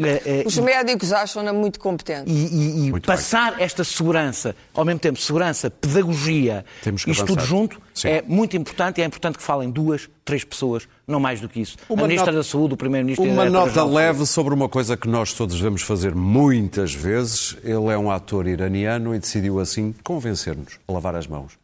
[0.00, 2.30] é, é, Os médicos acham-na muito competente.
[2.30, 3.64] E, e, e muito passar bem.
[3.64, 7.26] esta segurança, ao mesmo tempo, segurança, pedagogia, isto avançar.
[7.26, 8.08] tudo junto, Sim.
[8.08, 11.60] é muito importante e é importante que falem duas, três pessoas, não mais do que
[11.60, 11.76] isso.
[11.88, 13.30] Uma a Ministra da Saúde, o Primeiro-Ministro...
[13.30, 17.56] Uma nota leve sobre uma coisa que nós todos devemos fazer muitas vezes.
[17.62, 21.63] Ele é um ator iraniano e decidiu, assim, convencer-nos a lavar as mãos.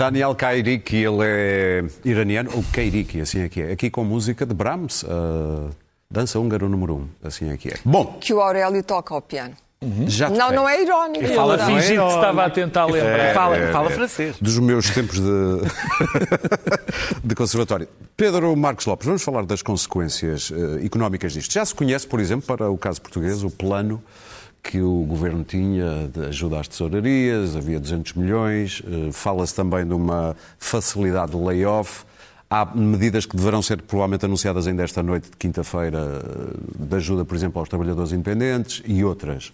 [0.00, 3.72] Daniel Kairiki, ele é iraniano, ou Kairiki, assim é que é.
[3.72, 5.68] Aqui com música de Brahms, uh,
[6.10, 7.74] dança húngaro número 1, um, assim é que é.
[7.84, 8.16] Bom.
[8.18, 9.54] Que o Aurélio toca ao piano.
[9.82, 10.08] Uhum.
[10.08, 11.22] Já não, não é irónico.
[11.22, 13.18] Ele fala fingir é que estava a tentar lembrar.
[13.18, 14.36] É, fala, é, fala francês.
[14.40, 15.60] Dos meus tempos de,
[17.22, 17.86] de conservatório.
[18.16, 21.52] Pedro Marcos Lopes, vamos falar das consequências uh, económicas disto.
[21.52, 24.02] Já se conhece, por exemplo, para o caso português, o plano
[24.62, 29.94] que o governo tinha de ajuda às tesourarias, havia 200 milhões, uh, fala-se também de
[29.94, 32.04] uma facilidade de layoff.
[32.48, 36.22] Há medidas que deverão ser provavelmente anunciadas ainda esta noite de quinta-feira,
[36.78, 39.52] de ajuda, por exemplo, aos trabalhadores independentes e outras.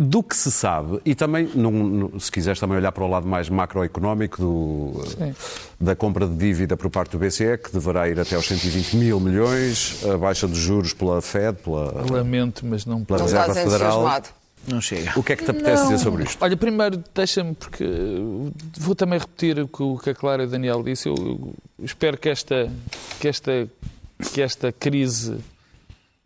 [0.00, 1.46] Do que se sabe, e também,
[2.18, 5.04] se quiseres também olhar para o lado mais macroeconómico do,
[5.78, 9.20] da compra de dívida por parte do BCE, que deverá ir até aos 120 mil
[9.20, 14.22] milhões, a baixa dos juros pela Fed, pela, Lamento, mas não pela Reserva Federal.
[14.66, 15.18] Não chega.
[15.18, 15.90] O que é que te apetece não.
[15.90, 16.42] dizer sobre isto?
[16.42, 17.84] Olha, primeiro deixa-me, porque
[18.78, 21.08] vou também repetir o que a Clara e o Daniel disse.
[21.08, 22.70] Eu espero que esta,
[23.18, 23.68] que esta,
[24.32, 25.38] que esta crise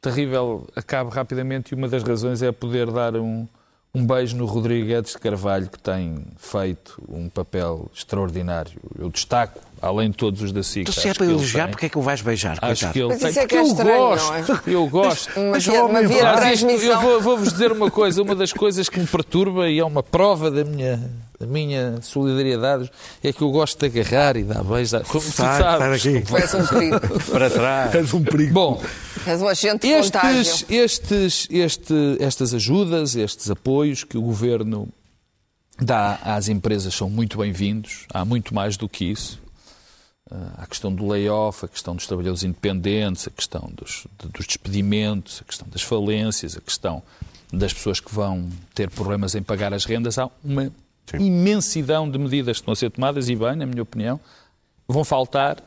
[0.00, 3.46] terrível acabe rapidamente e uma das razões é poder dar um,
[3.94, 8.80] um beijo no Rodrigo Guedes de Carvalho, que tem feito um papel extraordinário.
[8.98, 10.86] Eu destaco, além de todos os da SIC.
[10.86, 12.58] Tu se é para elogiar, porque é que o vais beijar?
[12.60, 13.30] Acho que ele mas tem.
[13.30, 14.62] Isso é que é estranho, eu gosto, não é?
[14.66, 15.30] eu gosto.
[15.36, 17.02] Mas, mas, mas via transmissão...
[17.02, 20.02] eu vou-vos vou dizer uma coisa, uma das coisas que me perturba e é uma
[20.02, 21.00] prova da minha
[21.40, 22.90] a minha solidariedade
[23.22, 25.02] é que eu gosto de agarrar e dar beijos.
[25.08, 26.06] Como tu sabes.
[26.06, 26.24] Aqui.
[26.30, 27.00] Parece um perigo.
[27.30, 27.94] Para trás.
[27.94, 28.54] És um perigo.
[28.54, 28.82] Bom,
[29.26, 34.88] És um agente estes, estes, este, estas ajudas, estes apoios que o Governo
[35.80, 38.06] dá às empresas são muito bem-vindos.
[38.12, 39.43] Há muito mais do que isso.
[40.30, 45.42] Ah, a questão do layoff, a questão dos trabalhadores independentes, a questão dos, dos despedimentos,
[45.42, 47.02] a questão das falências, a questão
[47.52, 50.18] das pessoas que vão ter problemas em pagar as rendas.
[50.18, 50.72] Há uma
[51.06, 51.18] Sim.
[51.18, 54.18] imensidão de medidas que estão a ser tomadas e bem, na minha opinião,
[54.88, 55.62] vão faltar,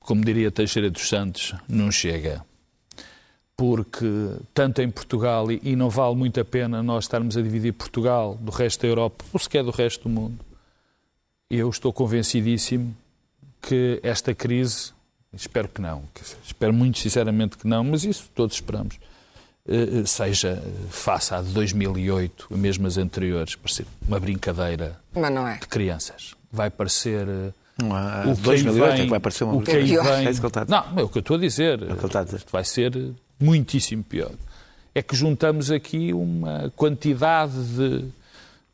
[0.00, 2.44] como diria Teixeira dos Santos, não chega.
[3.56, 4.06] Porque
[4.52, 8.50] tanto em Portugal, e não vale muito a pena nós estarmos a dividir Portugal do
[8.50, 10.44] resto da Europa, ou sequer do resto do mundo,
[11.58, 12.96] eu estou convencidíssimo
[13.60, 14.92] que esta crise,
[15.32, 16.02] espero que não,
[16.44, 18.98] espero muito sinceramente que não, mas isso todos esperamos,
[19.68, 25.58] eh, eh, seja face à de 2008, mesmo as anteriores, parecer uma brincadeira é.
[25.58, 26.34] de crianças.
[26.50, 27.26] Vai parecer
[27.78, 31.00] não o 2008 vem, é que vai parecer uma o que aí vem, é Não,
[31.00, 31.82] é o que eu estou a dizer.
[31.82, 31.94] É
[32.50, 32.92] vai ser
[33.40, 34.32] muitíssimo pior.
[34.94, 38.04] É que juntamos aqui uma quantidade de,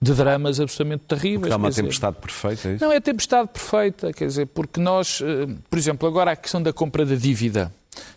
[0.00, 1.40] de dramas absolutamente terríveis.
[1.40, 2.84] Porque há uma tempestade dizer, perfeita, é isso?
[2.84, 6.72] Não é tempestade perfeita, quer dizer, porque nós, eh, por exemplo, agora a questão da
[6.72, 7.72] compra da dívida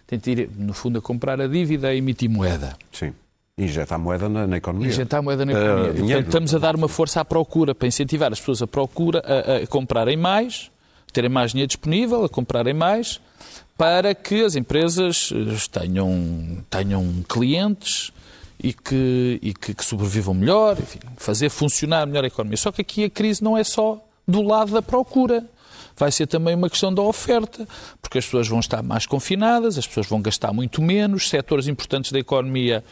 [0.06, 2.78] tenta ir, no fundo, a comprar a dívida a emitir moeda.
[2.92, 3.14] Sim.
[3.58, 4.90] Injetar moeda na, na economia.
[4.90, 5.92] Injetar moeda na economia.
[5.92, 9.24] Uh, Portanto, estamos a dar uma força à procura, para incentivar as pessoas a procura
[9.26, 10.72] a, a comprarem mais,
[11.12, 13.20] terem mais dinheiro disponível, a comprarem mais,
[13.78, 18.12] para que as empresas eh, tenham, tenham clientes
[18.62, 22.58] e, que, e que, que sobrevivam melhor, enfim, fazer funcionar melhor a economia.
[22.58, 25.46] Só que aqui a crise não é só do lado da procura
[25.98, 27.68] vai ser também uma questão da oferta,
[28.02, 32.12] porque as pessoas vão estar mais confinadas, as pessoas vão gastar muito menos, setores importantes
[32.12, 32.84] da economia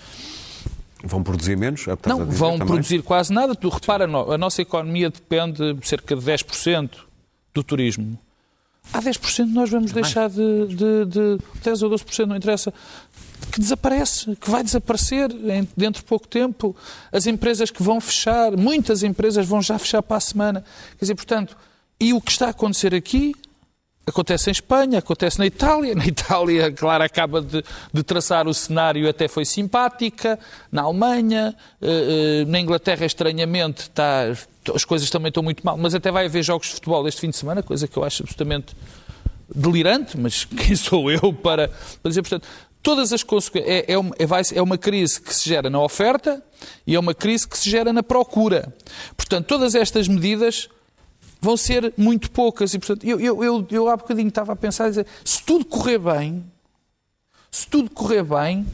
[1.03, 1.88] Vão produzir menos?
[1.88, 2.67] É não, vão também?
[2.67, 3.55] produzir quase nada.
[3.55, 6.89] Tu repara, a nossa economia depende de cerca de 10%
[7.53, 8.19] do turismo.
[8.91, 12.73] Há 10% nós vamos deixar de, de, de 10 ou 12%, não interessa,
[13.52, 15.30] que desaparece, que vai desaparecer
[15.75, 16.75] dentro de pouco tempo.
[17.12, 20.63] As empresas que vão fechar, muitas empresas vão já fechar para a semana.
[20.97, 21.58] Quer dizer, portanto,
[21.99, 23.34] e o que está a acontecer aqui
[24.10, 25.93] acontece em Espanha, acontece na Itália.
[25.95, 30.39] Na Itália, claro, acaba de, de traçar o cenário, até foi simpática.
[30.71, 34.23] Na Alemanha, eh, eh, na Inglaterra, estranhamente, está,
[34.73, 35.78] as coisas também estão muito mal.
[35.78, 38.23] Mas até vai haver jogos de futebol este fim de semana, coisa que eu acho
[38.23, 38.75] absolutamente
[39.54, 41.69] delirante, mas quem sou eu para,
[42.02, 42.47] para dizer, portanto,
[42.81, 43.71] todas as consequências.
[43.71, 46.43] É, é, é, é uma crise que se gera na oferta
[46.85, 48.73] e é uma crise que se gera na procura.
[49.15, 50.69] Portanto, todas estas medidas
[51.41, 52.73] vão ser muito poucas.
[52.73, 55.99] E, portanto, eu, eu, eu, eu há bocadinho estava a pensar, dizer, se tudo correr
[55.99, 56.45] bem,
[57.51, 58.65] se tudo correr bem,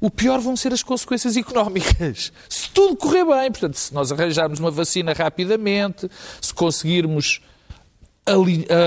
[0.00, 2.32] o pior vão ser as consequências económicas.
[2.48, 7.40] Se tudo correr bem, portanto, se nós arranjarmos uma vacina rapidamente, se conseguirmos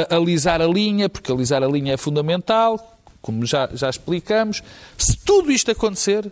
[0.09, 2.94] alisar a linha, porque alisar a linha é fundamental,
[3.25, 4.61] como já, já explicamos,
[4.95, 6.31] se tudo isto acontecer,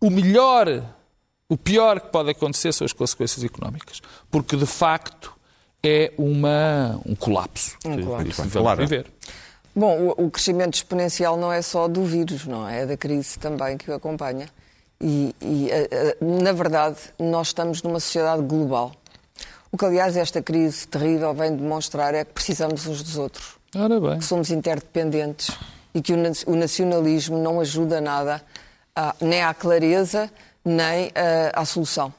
[0.00, 0.80] o melhor,
[1.48, 4.00] o pior que pode acontecer são as consequências económicas.
[4.30, 5.34] Porque, de facto,
[5.82, 7.76] é uma, um colapso.
[7.84, 8.42] Um colapso.
[8.42, 9.10] Que vamos viver.
[9.74, 12.82] Bom, o, o, crescimento exponencial não é só do vírus, não é?
[12.82, 14.48] É da crise também que o acompanha.
[15.00, 15.68] E, e
[16.20, 18.92] na verdade, nós estamos numa sociedade global.
[19.72, 23.56] O que, aliás, esta crise terrível vem demonstrar é que precisamos uns dos outros.
[23.74, 24.20] Ora bem.
[24.20, 25.50] Que somos interdependentes
[25.94, 28.42] e que o nacionalismo não ajuda nada
[29.20, 30.30] nem à clareza
[30.64, 31.12] nem
[31.52, 32.12] à solução.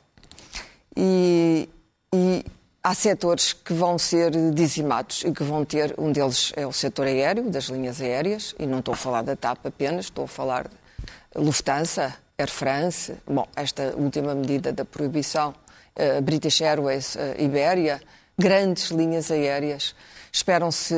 [0.96, 1.68] E,
[2.14, 2.46] e
[2.84, 7.08] há setores que vão ser dizimados e que vão ter, um deles é o setor
[7.08, 10.68] aéreo, das linhas aéreas, e não estou a falar da TAP apenas, estou a falar
[10.68, 15.56] de Lufthansa, Air France, bom, esta última medida da proibição
[15.96, 18.02] uh, British Airways, uh, Ibéria,
[18.38, 19.96] grandes linhas aéreas.
[20.32, 20.96] Esperam-se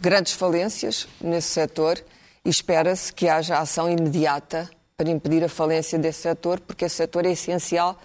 [0.00, 2.02] grandes falências nesse setor
[2.44, 7.24] e espera-se que haja ação imediata para impedir a falência desse setor, porque esse setor
[7.24, 7.98] é essencial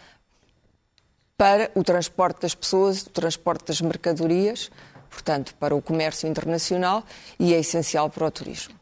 [1.36, 4.72] para o transporte das pessoas, o transporte das mercadorias,
[5.10, 7.04] portanto, para o comércio internacional
[7.40, 8.76] e é essencial para o turismo.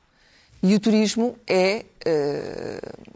[0.62, 3.14] E o turismo é uh,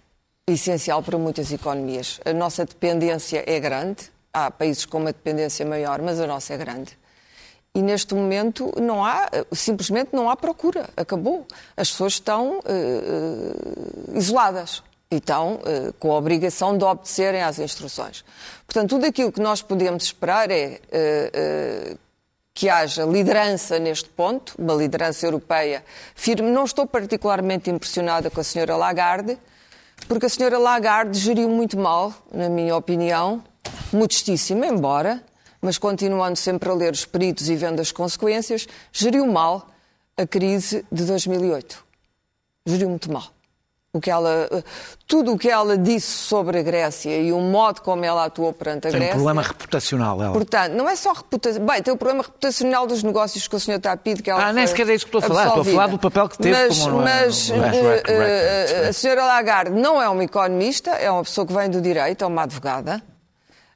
[0.48, 2.20] essencial para muitas economias.
[2.26, 6.58] A nossa dependência é grande, há países com uma dependência maior, mas a nossa é
[6.58, 6.98] grande.
[7.74, 10.90] E neste momento não há, simplesmente não há procura.
[10.96, 11.48] Acabou.
[11.76, 18.24] As pessoas estão uh, isoladas e estão uh, com a obrigação de obedecerem às instruções.
[18.66, 21.98] Portanto, tudo aquilo que nós podemos esperar é uh,
[22.54, 26.50] que haja liderança neste ponto, uma liderança europeia firme.
[26.50, 29.38] Não estou particularmente impressionada com a senhora Lagarde,
[30.08, 33.44] porque a senhora Lagarde geriu muito mal, na minha opinião,
[33.92, 35.24] modestíssima, embora,
[35.62, 39.68] mas continuando sempre a ler os peritos e vendo as consequências, geriu mal
[40.18, 41.84] a crise de 2008.
[42.66, 43.24] Geriu muito mal.
[43.92, 44.50] O que ela,
[45.08, 48.88] tudo o que ela disse sobre a Grécia e o modo como ela atuou perante
[48.88, 49.14] a tem Grécia.
[49.14, 50.34] Tem um problema reputacional, ela.
[50.34, 51.68] Portanto, não é só reputacional.
[51.70, 54.22] Bem, tem o problema reputacional dos negócios que o senhor está a pedir.
[54.22, 55.48] Que ela ah, nem sequer é isso que estou a falar.
[55.48, 58.90] Estou a falar do papel que teve mas, como Mas não é, não é, uh,
[58.90, 62.28] a senhora Lagarde não é uma economista, é uma pessoa que vem do direito, é
[62.28, 63.02] uma advogada.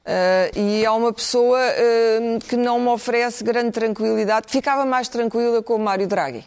[0.06, 4.48] Uh, e é uma pessoa uh, que não me oferece grande tranquilidade.
[4.50, 6.46] Ficava mais tranquila com o Mário Draghi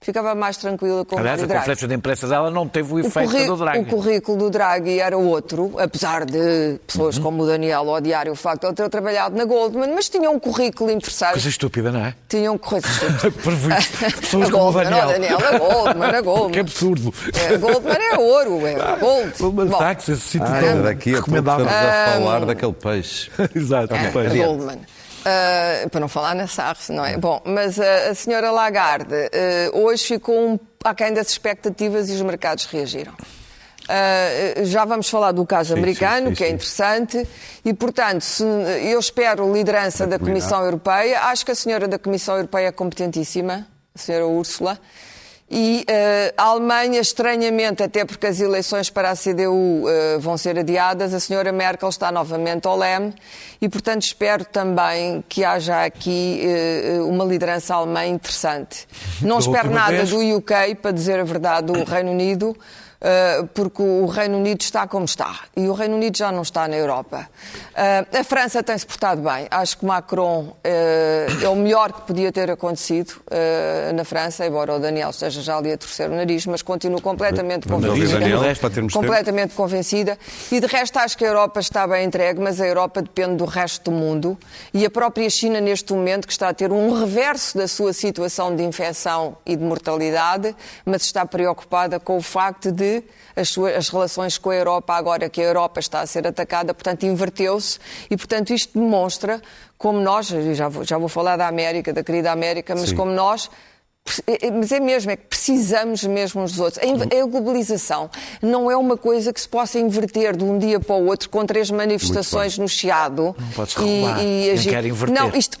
[0.00, 1.54] ficava mais tranquila com Aliás, o Draghi.
[1.56, 3.80] a conferência de imprensa dela não teve o efeito o do Draghi.
[3.80, 7.22] O currículo do Draghi era outro, apesar de pessoas uhum.
[7.22, 10.38] como o Daniel odiarem o facto de ele ter trabalhado na Goldman, mas tinha um
[10.38, 11.32] currículo interessante.
[11.32, 12.14] Coisa estúpida, não é?
[12.28, 13.36] Tinha um currículo estúpido.
[14.20, 15.06] pessoas a como Goldman, o Daniel.
[15.06, 16.52] Não, Daniel, a Goldman, a Goldman.
[16.52, 17.14] que absurdo.
[17.34, 19.32] É, Goldman é ouro, é gold.
[19.38, 23.30] Goldman Sachs, esse sítio ah, daqui a pouco estamos a falar daquele peixe.
[23.54, 24.38] Exato, é, peixe.
[24.38, 24.78] Goldman.
[25.26, 27.16] Uh, para não falar na SARS, não é?
[27.16, 32.22] Bom, mas a, a senhora Lagarde uh, hoje ficou um, aquém das expectativas e os
[32.22, 33.12] mercados reagiram.
[33.12, 37.28] Uh, já vamos falar do caso sim, americano, sim, sim, que é interessante,
[37.64, 41.22] e, portanto, se, eu espero liderança da Comissão Europeia.
[41.22, 44.78] Acho que a senhora da Comissão Europeia é competentíssima, a senhora Úrsula.
[45.48, 50.36] E uh, a Alemanha, estranhamente, até porque as eleições para a CDU uh, eh, vão
[50.36, 53.14] ser adiadas, a senhora Merkel está novamente ao leme
[53.60, 56.42] e, portanto, espero também que haja aqui
[56.98, 58.88] uh, uma liderança alemã interessante.
[59.22, 60.10] Não espero nada vez...
[60.10, 62.56] do UK, para dizer a verdade, do Reino Unido.
[63.00, 66.66] Eh, porque o Reino Unido está como está e o Reino Unido já não está
[66.66, 67.28] na Europa.
[67.74, 69.46] Eh, a França tem-se portado bem.
[69.50, 73.14] Acho que Macron eh, é o melhor que podia ter acontecido
[73.94, 77.68] na França, embora o Daniel esteja já ali a torcer o nariz, mas continuo completamente
[77.68, 78.18] convencida.
[78.18, 78.40] Daniel,
[78.92, 80.18] completamente convencida.
[80.50, 83.44] E de resto acho que a Europa está bem entregue, mas a Europa depende do
[83.44, 84.38] resto do mundo
[84.72, 88.54] e a própria China neste momento que está a ter um reverso da sua situação
[88.54, 90.54] de infecção e de mortalidade,
[90.84, 92.95] mas está preocupada com o facto de
[93.34, 96.72] as, suas, as relações com a Europa, agora que a Europa está a ser atacada,
[96.74, 97.78] portanto, inverteu-se
[98.10, 99.40] e, portanto, isto demonstra
[99.78, 102.96] como nós, já vou, já vou falar da América, da querida América, mas Sim.
[102.96, 103.50] como nós
[104.26, 106.82] é, é, mas é mesmo, é que precisamos mesmo uns dos outros.
[106.82, 108.08] A globalização
[108.40, 111.44] não é uma coisa que se possa inverter de um dia para o outro com
[111.44, 113.34] três manifestações no Chiado.
[113.38, 114.72] Não pode e, e agir.
[115.10, 115.58] Não, isto,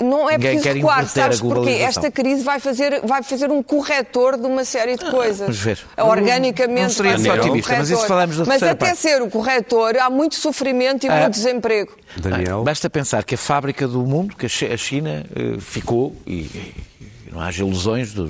[0.00, 1.70] não é Ninguém preciso recuar, sabes porquê?
[1.70, 5.40] Esta crise vai fazer, vai fazer um corretor de uma série de coisas.
[5.40, 5.78] Vamos ver.
[5.98, 6.82] Organicamente.
[6.82, 8.98] Não seria ser otimista, mas isso falamos da Mas até parte.
[8.98, 11.92] ser o corretor, há muito sofrimento e ah, muito desemprego.
[12.16, 12.64] Daniel.
[12.64, 16.74] Basta pensar que a fábrica do mundo, que a China uh, ficou, e, e,
[17.30, 18.24] não haja ilusões, de,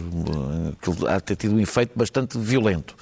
[0.82, 2.96] que há ter tido um efeito bastante violento,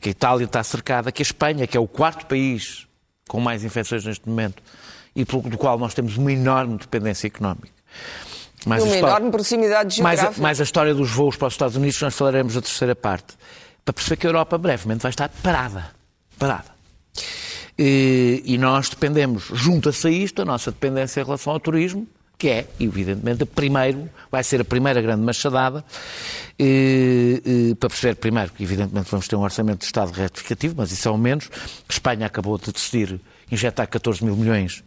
[0.00, 2.86] que a Itália está cercada, que a Espanha, que é o quarto país
[3.28, 4.62] com mais infecções neste momento,
[5.14, 7.81] e pelo do qual nós temos uma enorme dependência económica
[8.66, 10.24] mais uma enorme proximidade geográfica.
[10.24, 12.94] Mais a, mais a história dos voos para os Estados Unidos, nós falaremos da terceira
[12.94, 13.34] parte.
[13.84, 15.90] Para perceber que a Europa brevemente vai estar parada.
[16.38, 16.72] Parada.
[17.78, 22.06] E, e nós dependemos, junto-se a isto, a nossa dependência em relação ao turismo,
[22.38, 25.84] que é, evidentemente, a primeiro, vai ser a primeira grande machadada,
[26.58, 30.92] e, e, para perceber, primeiro, que evidentemente vamos ter um orçamento de Estado retificativo, mas
[30.92, 31.50] isso é o menos.
[31.88, 33.20] Espanha acabou de decidir
[33.50, 34.82] injetar 14 mil milhões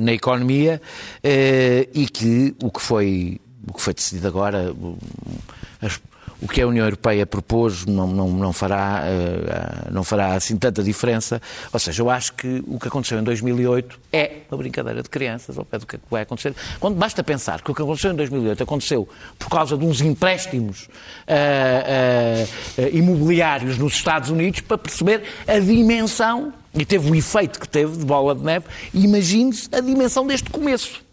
[0.00, 0.80] na economia
[1.22, 4.74] e que o que foi, o que foi decidido agora,
[5.80, 6.00] as,
[6.44, 10.82] o que a União Europeia propôs não, não, não, fará, uh, não fará assim tanta
[10.82, 11.40] diferença.
[11.72, 15.56] Ou seja, eu acho que o que aconteceu em 2008 é uma brincadeira de crianças,
[15.56, 16.54] ao pé do que vai acontecer.
[16.78, 20.88] Quando basta pensar que o que aconteceu em 2008 aconteceu por causa de uns empréstimos
[21.26, 27.68] uh, uh, imobiliários nos Estados Unidos, para perceber a dimensão, e teve o efeito que
[27.68, 31.04] teve de bola de neve, imagine-se a dimensão deste começo.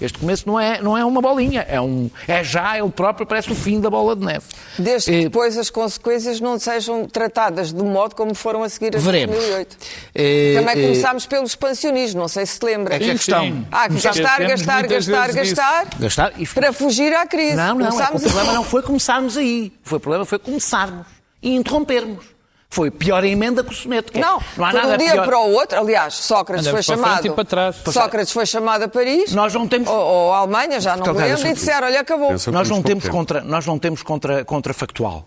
[0.00, 3.50] Este começo não é, não é uma bolinha, é, um, é já ele próprio, parece
[3.50, 4.44] o fim da bola de neve.
[4.78, 9.00] Desde que depois as consequências não sejam tratadas do modo como foram a seguir a
[9.00, 9.34] Veremos.
[9.36, 9.76] 2008.
[10.14, 12.94] É, Também começámos pelo expansionismo, não sei se te lembra.
[12.94, 13.66] É que a questão.
[13.72, 16.46] Ah, gastar, gastar, gastar, gastar, gastar e...
[16.46, 17.56] para fugir à crise.
[17.56, 19.72] Não, não, é, o problema não foi começarmos aí.
[19.84, 21.06] O problema foi começarmos
[21.42, 22.37] e interrompermos.
[22.70, 24.12] Foi pior a emenda que o soneto.
[24.18, 25.26] Não, não há nada de um dia pior.
[25.26, 25.78] para o outro.
[25.78, 27.34] Aliás, Sócrates Andamos foi chamado.
[27.34, 27.76] Para trás.
[27.90, 29.32] Sócrates foi chamado a Paris.
[29.32, 29.88] Nós não temos.
[29.88, 32.30] Ou, ou a Alemanha, já não me lembro, e disseram: olha, acabou.
[32.52, 35.26] Nós não temos, contra, nós não temos contra, contrafactual.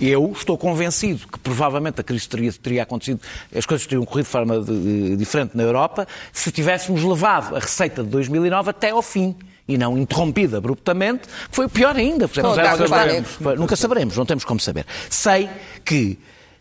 [0.00, 3.20] Eu estou convencido que provavelmente a crise teria, teria acontecido,
[3.54, 7.58] as coisas teriam corrido de forma de, de, diferente na Europa se tivéssemos levado a
[7.58, 9.36] receita de 2009 até ao fim
[9.66, 12.30] e não interrompida abruptamente, foi pior ainda.
[12.36, 13.38] Não, saberemos.
[13.58, 14.86] nunca saberemos, não temos como saber.
[15.10, 15.50] Sei
[15.84, 16.16] que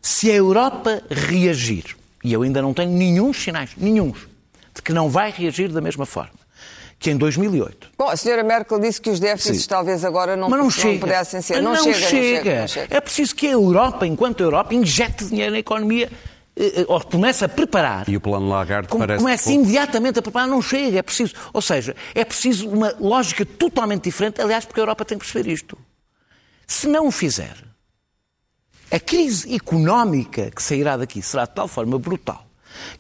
[0.08, 4.14] se a Europa reagir, e eu ainda não tenho nenhum sinais, nenhum,
[4.74, 6.38] de que não vai reagir da mesma forma
[6.97, 7.91] que em 2008.
[7.95, 9.68] Bom, a senhora Merkel disse que os déficits Sim.
[9.68, 10.99] talvez agora não, Mas não, não chega.
[10.99, 11.62] pudessem ser.
[11.62, 12.62] Não, não, chega, chega.
[12.62, 16.10] não, chega, É preciso que a Europa, enquanto Europa, injete dinheiro na economia
[16.55, 18.10] eh, eh, ou comece a preparar.
[18.10, 21.36] E o plano Lagarde com, parece Comece imediatamente a preparar, não chega, é preciso.
[21.53, 25.51] Ou seja, é preciso uma lógica totalmente diferente, aliás, porque a Europa tem que perceber
[25.51, 25.78] isto.
[26.66, 27.55] Se não o fizer,
[28.92, 32.48] a crise económica que sairá daqui será de tal forma brutal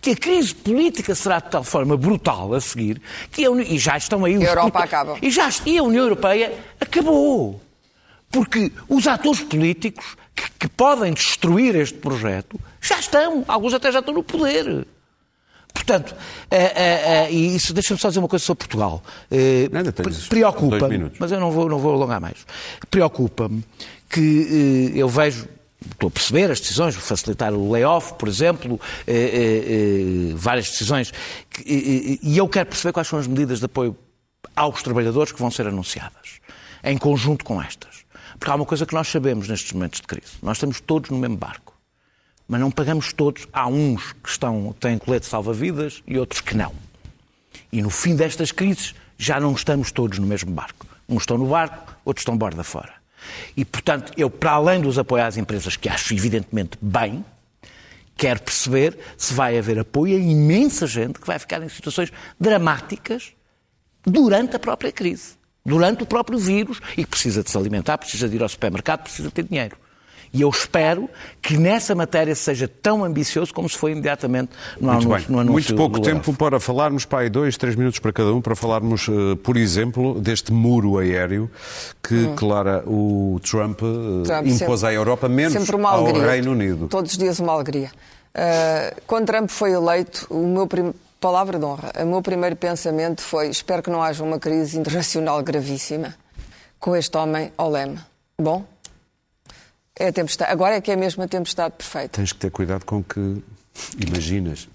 [0.01, 3.77] que a crise política será de tal forma brutal a seguir que a União, e
[3.77, 5.17] já estão aí os a Europa acaba.
[5.21, 7.61] E, já, e a União Europeia acabou.
[8.29, 13.99] Porque os atores políticos que, que, podem destruir este projeto já estão, alguns até já
[13.99, 14.85] estão no poder.
[15.73, 19.01] Portanto, uh, uh, uh, e isso deixa-me só dizer uma coisa sobre Portugal.
[20.27, 22.45] Preocupa-me, mas eu não vou, não vou alongar mais.
[22.89, 23.63] Preocupa-me
[24.09, 25.47] que eu vejo
[25.91, 31.11] estou a perceber as decisões, facilitar o layoff, por exemplo, eh, eh, eh, várias decisões,
[31.49, 33.95] que, e eu quero perceber quais são as medidas de apoio
[34.55, 36.39] aos trabalhadores que vão ser anunciadas,
[36.83, 38.05] em conjunto com estas.
[38.39, 41.17] Porque há uma coisa que nós sabemos nestes momentos de crise: nós estamos todos no
[41.17, 41.73] mesmo barco,
[42.47, 43.47] mas não pagamos todos.
[43.51, 46.73] Há uns que estão, têm colete salva-vidas e outros que não.
[47.71, 50.85] E no fim destas crises já não estamos todos no mesmo barco.
[51.09, 52.96] Uns estão no barco, outros estão borda fora.
[53.55, 57.23] E, portanto, eu, para além dos apoios às empresas, que acho evidentemente bem,
[58.15, 63.33] quero perceber se vai haver apoio a imensa gente que vai ficar em situações dramáticas
[64.03, 68.27] durante a própria crise, durante o próprio vírus e que precisa de se alimentar, precisa
[68.27, 69.77] de ir ao supermercado, precisa de ter dinheiro.
[70.37, 71.09] E eu espero
[71.41, 75.53] que nessa matéria seja tão ambicioso como se foi imediatamente no, Muito anúncio, no anúncio.
[75.53, 79.35] Muito pouco tempo para falarmos, pai, dois, três minutos para cada um, para falarmos, eh,
[79.41, 81.49] por exemplo, deste muro aéreo
[82.03, 82.35] que, hum.
[82.35, 86.87] Clara, o Trump, eh, Trump impôs sempre, à Europa, menos ao Reino Unido.
[86.87, 87.89] Todos os dias uma alegria.
[88.35, 90.93] Uh, quando Trump foi eleito, o meu prim...
[91.19, 95.41] palavra de honra, o meu primeiro pensamento foi: espero que não haja uma crise internacional
[95.41, 96.13] gravíssima
[96.79, 97.97] com este homem ao leme.
[98.39, 98.63] Bom,
[99.99, 100.51] é a tempestade.
[100.51, 102.09] Agora é que é mesmo a tempestade perfeita.
[102.09, 103.41] Tens que ter cuidado com o que
[104.05, 104.67] imaginas.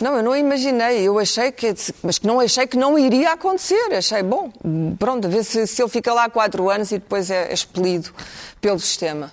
[0.00, 1.02] Não, eu não imaginei.
[1.02, 1.74] Eu achei que.
[2.02, 3.94] Mas que não achei que não iria acontecer.
[3.94, 4.52] Achei, bom,
[4.98, 8.12] pronto, a ver se, se ele fica lá quatro anos e depois é, é expelido
[8.60, 9.32] pelo sistema.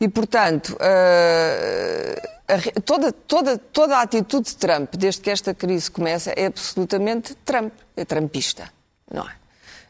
[0.00, 6.30] E, portanto, uh, toda, toda, toda a atitude de Trump, desde que esta crise começa,
[6.30, 7.72] é absolutamente Trump.
[7.96, 8.70] É trumpista.
[9.12, 9.39] Não é?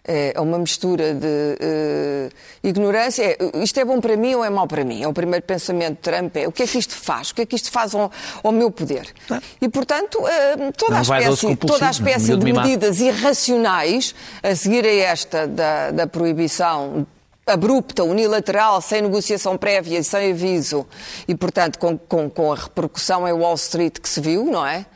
[0.04, 2.30] É, é uma mistura de uh,
[2.62, 3.22] ignorância.
[3.22, 5.02] É, isto é bom para mim ou é mau para mim?
[5.02, 6.36] É o primeiro pensamento de Trump.
[6.36, 7.30] É o que é que isto faz?
[7.30, 8.10] O que é que isto faz ao,
[8.42, 9.12] ao meu poder?
[9.60, 14.94] E, portanto, uh, toda, a espécie, toda a espécie de medidas irracionais a seguir a
[14.94, 17.06] esta da, da proibição
[17.46, 20.86] abrupta, unilateral, sem negociação prévia e sem aviso,
[21.26, 24.86] e, portanto, com, com, com a repercussão em Wall Street que se viu, não é?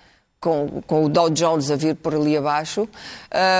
[0.45, 2.87] Com, com o Dow Jones a vir por ali abaixo.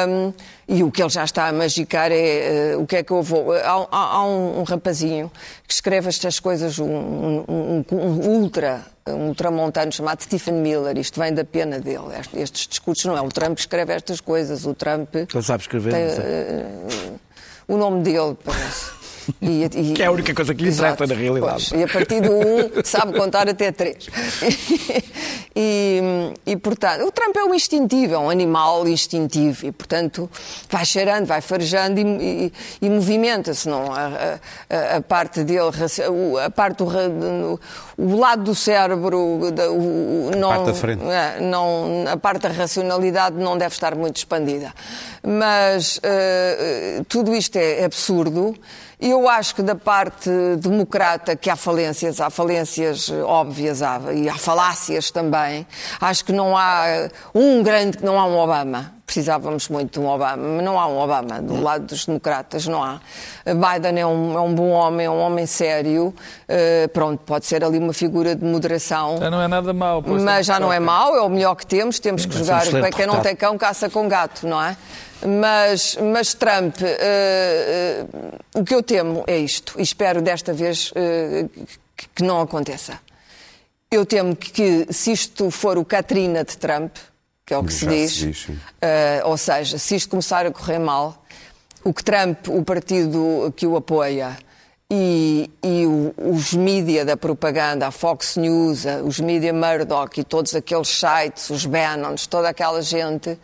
[0.07, 0.35] Um,
[0.69, 3.23] e o que ele já está a magicar é uh, o que é que eu
[3.23, 3.53] vou.
[3.53, 5.33] Há, há, há um, um, rapazinho
[5.67, 10.99] que escreve estas coisas, um, um, um ultra, um ultramontano chamado Stephen Miller.
[10.99, 12.05] Isto vem da pena dele.
[12.35, 14.67] Estes discursos não é o Trump que escreve estas coisas.
[14.67, 15.15] O Trump.
[15.15, 15.91] Ele sabe escrever.
[15.91, 17.19] Tem, uh,
[17.67, 19.04] o nome dele, parece.
[19.41, 21.67] E, e, que é a única coisa que lhe interessa na realidade.
[21.71, 24.09] Pois, e a partir do 1 um, sabe contar até 3.
[25.55, 26.01] e,
[26.47, 30.31] e, portanto, o Trump é um instintivo, é um animal instintivo e, portanto,
[30.69, 33.69] vai cheirando, vai farejando e, e movimenta-se.
[33.69, 33.93] Não?
[33.93, 34.39] A,
[34.71, 35.71] a, a, parte dele,
[36.45, 37.61] a parte do
[37.97, 41.05] o lado do cérebro, o, não, a parte da frente.
[41.05, 44.73] É, não, a parte da racionalidade não deve estar muito expandida.
[45.23, 48.55] Mas uh, tudo isto é absurdo.
[49.01, 54.37] Eu acho que da parte democrata que há falências, há falências óbvias há, e há
[54.37, 55.67] falácias também.
[56.01, 60.37] Acho que não há um grande, não há um Obama precisávamos muito de um Obama,
[60.37, 63.01] mas não há um Obama do lado dos democratas, não há.
[63.45, 67.63] Biden é um, é um bom homem, é um homem sério, uh, pronto, pode ser
[67.63, 69.19] ali uma figura de moderação.
[69.19, 70.03] Já não é nada mau.
[70.07, 73.07] Mas já não é mau, é o melhor que temos, temos que jogar, para quem
[73.07, 74.77] não tem cão, caça com gato, não é?
[75.27, 80.91] Mas, mas Trump, uh, uh, o que eu temo é isto, e espero desta vez
[81.97, 82.99] que, que não aconteça.
[83.91, 86.97] Eu temo que, se isto for o Katrina de Trump,
[87.47, 88.13] que é o que se diz.
[88.13, 88.57] Se diz uh,
[89.25, 91.25] ou seja, se isto começar a correr mal,
[91.83, 94.37] o que Trump, o partido que o apoia,
[94.91, 100.55] e, e o, os mídia da propaganda, a Fox News, os mídia Murdoch e todos
[100.55, 103.39] aqueles sites, os Bannons, toda aquela gente,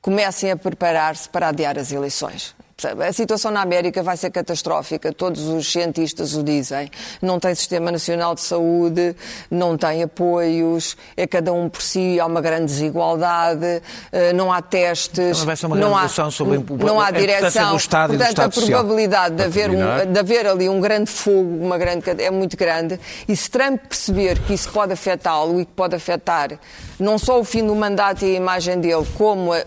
[0.00, 2.54] comecem a preparar-se para adiar as eleições.
[2.84, 6.90] A situação na América vai ser catastrófica, todos os cientistas o dizem.
[7.20, 9.14] Não tem sistema nacional de saúde,
[9.50, 14.60] não tem apoios, é cada um por si, há uma grande desigualdade, eh, não há
[14.60, 17.70] testes, não há, sobre não há direção.
[17.70, 21.78] Do Estado Portanto, a probabilidade de haver, um, de haver ali um grande fogo uma
[21.78, 22.98] grande, é muito grande.
[23.28, 26.58] E se Trump perceber que isso pode afetá-lo e que pode afetar
[26.98, 29.60] não só o fim do mandato e a imagem dele, como a, a,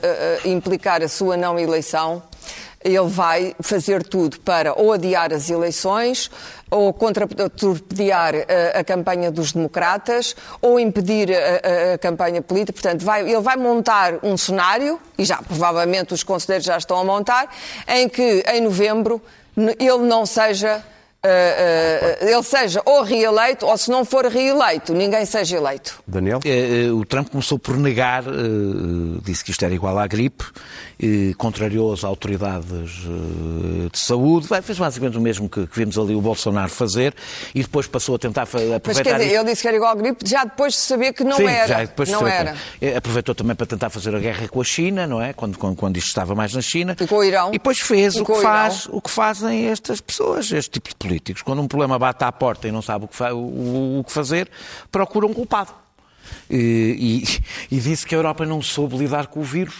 [0.45, 2.23] a implicar a sua não eleição,
[2.85, 6.29] ele vai fazer tudo para ou adiar as eleições,
[6.69, 12.73] ou contratorpedear a, eh, a campanha dos democratas, ou impedir a, a, a campanha política.
[12.73, 17.03] Portanto, vai, ele vai montar um cenário, e já provavelmente os conselheiros já estão a
[17.03, 17.49] montar,
[17.87, 19.19] em que em novembro
[19.57, 20.83] ele não seja
[21.25, 25.99] uh, uh, ele seja ou reeleito ou se não for reeleito, ninguém seja eleito.
[26.07, 26.39] Daniel?
[26.39, 28.23] Uh, o Trump começou por negar,
[29.23, 30.45] disse que isto era igual à gripe,
[31.37, 33.07] contrariou as autoridades
[33.91, 37.13] de saúde, fez basicamente o mesmo que, que, vimos ali o Bolsonaro fazer
[37.53, 38.81] e depois passou a tentar aproveitar.
[38.85, 41.23] Mas quer dizer, ele disse que era igual à gripe já depois de saber que
[41.23, 41.67] não Sim, era.
[41.67, 42.55] Já depois não era.
[42.95, 45.33] Aproveitou também para tentar fazer a guerra com a China, não é?
[45.33, 46.95] Quando, quando, quando isto estava mais na China.
[46.99, 47.49] E com o Irão.
[47.49, 51.14] E depois fez o que, faz, o que fazem estas pessoas, este tipo de política
[51.15, 54.11] políticos, quando um problema bate à porta e não sabe o que, o, o que
[54.11, 54.49] fazer,
[54.91, 55.71] procuram um culpado.
[56.49, 57.23] E,
[57.69, 59.75] e, e disse que a Europa não soube lidar com o vírus,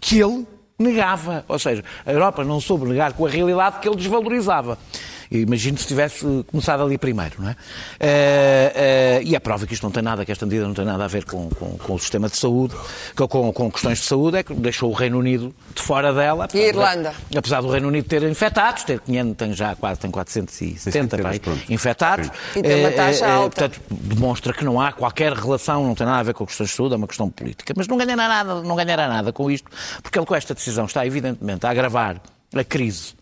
[0.00, 0.46] que ele
[0.78, 1.44] negava.
[1.48, 4.78] Ou seja, a Europa não soube ligar com a realidade que ele desvalorizava.
[5.30, 7.52] Imagino se tivesse começado ali primeiro, não é?
[7.52, 10.84] Uh, uh, e a prova que isto não tem nada, que esta medida não tem
[10.84, 12.74] nada a ver com, com, com o sistema de saúde,
[13.16, 16.48] com, com, questões de saúde, é que deixou o Reino Unido de fora dela.
[16.52, 17.14] E a Irlanda.
[17.36, 22.30] Apesar do Reino Unido ter infectados, ter 500, tem já quase tem 470 pai, infectados.
[22.54, 23.68] E tem uma taxa uh, alta.
[23.68, 26.76] Portanto, demonstra que não há qualquer relação, não tem nada a ver com questões de
[26.76, 27.72] saúde, é uma questão política.
[27.76, 29.70] Mas não ganhará nada, não ganhará nada com isto,
[30.02, 32.20] porque ele com esta decisão está evidentemente a agravar
[32.54, 33.14] a crise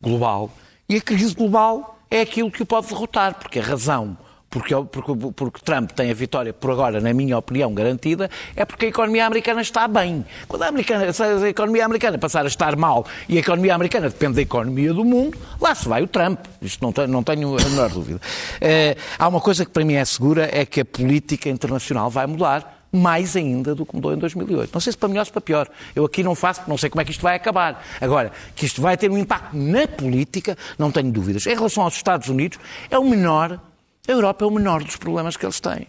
[0.00, 0.50] global
[0.88, 4.16] e a crise global é aquilo que o pode derrotar, porque a razão
[4.48, 8.86] porque, porque, porque, Trump tem a vitória, por agora, na minha opinião, garantida, é porque
[8.86, 10.24] a economia americana está bem.
[10.48, 14.08] Quando a, americana, se a economia americana passar a estar mal e a economia americana
[14.08, 16.40] depende da economia do mundo, lá se vai o Trump.
[16.62, 18.20] Isto não, tenho, não tenho a menor dúvida.
[18.60, 22.26] É, há uma coisa que para mim é segura, é que a política internacional vai
[22.26, 24.70] mudar mais ainda do que mudou em 2008.
[24.72, 25.68] Não sei se para melhor ou se para pior.
[25.94, 27.84] Eu aqui não faço, não sei como é que isto vai acabar.
[28.00, 31.46] Agora, que isto vai ter um impacto na política, não tenho dúvidas.
[31.46, 32.58] Em relação aos Estados Unidos,
[32.90, 33.60] é o menor,
[34.08, 35.86] a Europa é o menor dos problemas que eles têm.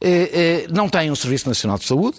[0.00, 2.18] Eh, eh, não têm um Serviço Nacional de Saúde,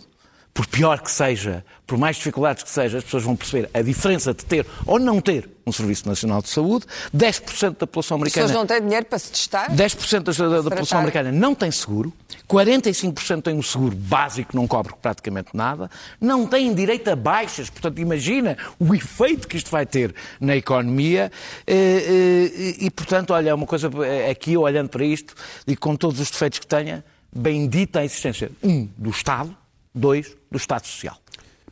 [0.53, 4.33] por pior que seja, por mais dificuldades que seja, as pessoas vão perceber a diferença
[4.33, 6.85] de ter ou não ter um Serviço Nacional de Saúde.
[7.15, 8.45] 10% da população americana.
[8.45, 9.71] As pessoas não têm dinheiro para se testar?
[9.71, 12.11] 10% da, da, da população americana não tem seguro.
[12.49, 15.89] 45% têm um seguro básico, não cobre praticamente nada.
[16.19, 17.69] Não têm direito a baixas.
[17.69, 21.31] Portanto, imagina o efeito que isto vai ter na economia.
[21.67, 23.91] E, e, e portanto, olha, uma coisa
[24.29, 25.35] aqui, olhando para isto,
[25.67, 29.55] e com todos os defeitos que tenha, bendita a existência, um, do Estado,
[29.93, 31.17] dois, do Estado Social.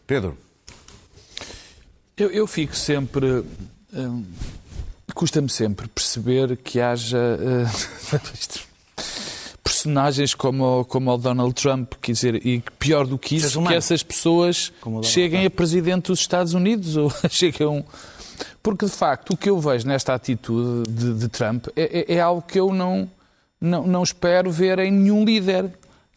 [0.06, 0.38] Pedro.
[2.16, 3.44] Eu, eu fico sempre.
[3.92, 4.24] Hum,
[5.16, 7.66] Custa-me sempre perceber que haja uh,
[9.88, 14.04] personagens como, como o Donald Trump, quer dizer, e pior do que isso, que essas
[14.04, 17.84] pessoas cheguem a presidente dos Estados Unidos ou cheguem
[18.62, 22.20] Porque, de facto, o que eu vejo nesta atitude de, de Trump é, é, é,
[22.20, 23.10] algo que eu não,
[23.60, 25.72] não, não espero ver em nenhum líder,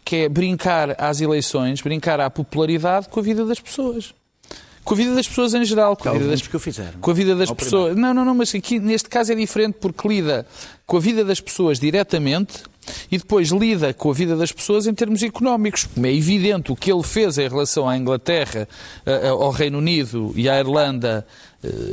[0.04, 4.12] que é brincar às eleições, brincar à popularidade com a vida das pessoas.
[4.82, 5.94] Com a vida das pessoas em geral.
[5.94, 7.94] Com a vida das, que eu fizer, com a vida das pessoas.
[7.94, 10.46] Não, não, não, mas aqui neste caso é diferente porque lida
[10.90, 12.64] com a vida das pessoas diretamente
[13.12, 15.88] e depois lida com a vida das pessoas em termos económicos.
[16.02, 18.66] É evidente o que ele fez em relação à Inglaterra,
[19.38, 21.24] ao Reino Unido e à Irlanda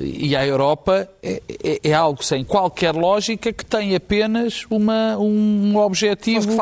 [0.01, 5.75] e à Europa é, é, é, algo sem qualquer lógica que tem apenas uma, um
[5.75, 6.55] objetivo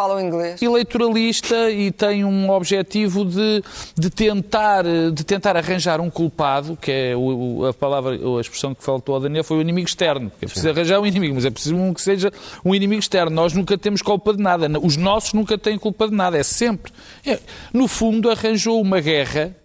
[0.59, 3.63] eleitoralista e tem um objetivo de,
[3.95, 4.83] de, tentar,
[5.13, 9.21] de tentar arranjar um culpado, que é o, a palavra, a expressão que faltou ao
[9.21, 10.31] Daniel foi o inimigo externo.
[10.41, 12.24] É preciso arranjar um inimigo, mas é preciso que seja
[12.63, 13.35] um inimigo externo.
[13.35, 14.67] Nós nunca temos culpa de nada.
[14.81, 16.37] Os nossos nunca têm culpa de nada.
[16.37, 16.91] É sempre.
[17.25, 17.39] É,
[17.73, 19.55] no fundo, arranjou uma guerra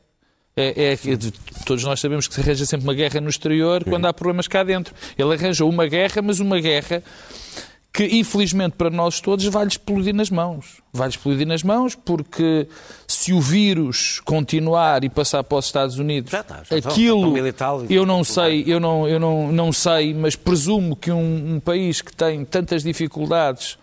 [0.56, 0.98] é, é,
[1.64, 4.62] todos nós sabemos que se arranja sempre uma guerra no exterior quando há problemas cá
[4.62, 4.94] dentro.
[5.16, 7.02] Ele arranjou uma guerra, mas uma guerra
[7.92, 10.82] que, infelizmente para nós todos, vai-lhe explodir nas mãos.
[10.92, 12.68] Vai-lhe explodir nas mãos porque
[13.20, 17.34] se o vírus continuar e passar para os Estados Unidos, já está, já aquilo,
[17.90, 22.00] eu não sei, eu não, eu não, não sei, mas presumo que um, um país
[22.00, 23.78] que tem tantas dificuldades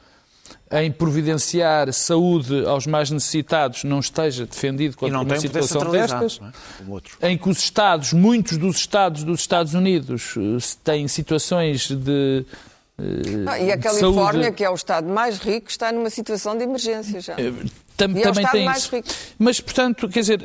[0.71, 6.41] em providenciar saúde aos mais necessitados não esteja defendido contra uma situação destas,
[7.21, 7.29] é?
[7.29, 12.43] em que os Estados, muitos dos Estados dos Estados Unidos, eh, têm situações de
[13.47, 14.51] ah, e a Califórnia, saúde...
[14.55, 17.33] que é o Estado mais rico, está numa situação de emergência já.
[17.33, 17.53] Eh,
[17.95, 18.95] tam, e é também tem isso.
[18.95, 19.07] Rico.
[19.37, 20.41] Mas, portanto, quer dizer,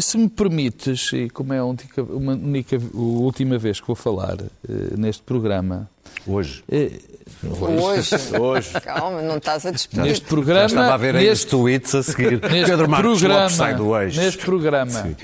[0.00, 3.96] se me permites, e como é a única, uma única, a última vez que vou
[3.96, 4.48] falar uh,
[4.96, 5.88] neste programa.
[6.26, 6.64] Hoje.
[6.70, 8.14] Uh, Hoje.
[8.38, 8.70] Hoje.
[8.82, 10.04] Calma, não estás a despedir.
[10.04, 10.60] Neste programa.
[10.60, 12.40] Já estava a ver aí neste, tweets a seguir.
[12.50, 14.20] Neste Pedro Marcos programa, sai do eixo.
[14.20, 15.16] Neste programa.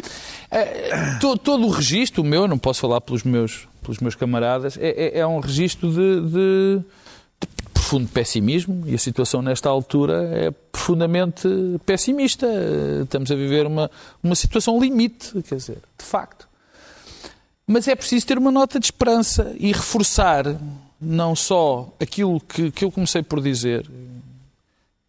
[0.50, 4.76] É, todo, todo, o registro, o meu, não posso falar pelos meus, pelos meus camaradas,
[4.78, 6.30] é, é, é um registro de, de,
[7.40, 11.48] de, profundo pessimismo e a situação nesta altura é profundamente
[11.84, 12.46] pessimista.
[13.02, 13.90] Estamos a viver uma,
[14.22, 16.48] uma situação limite, quer dizer, de facto.
[17.66, 20.44] Mas é preciso ter uma nota de esperança e reforçar
[21.00, 23.88] não só aquilo que, que eu comecei por dizer,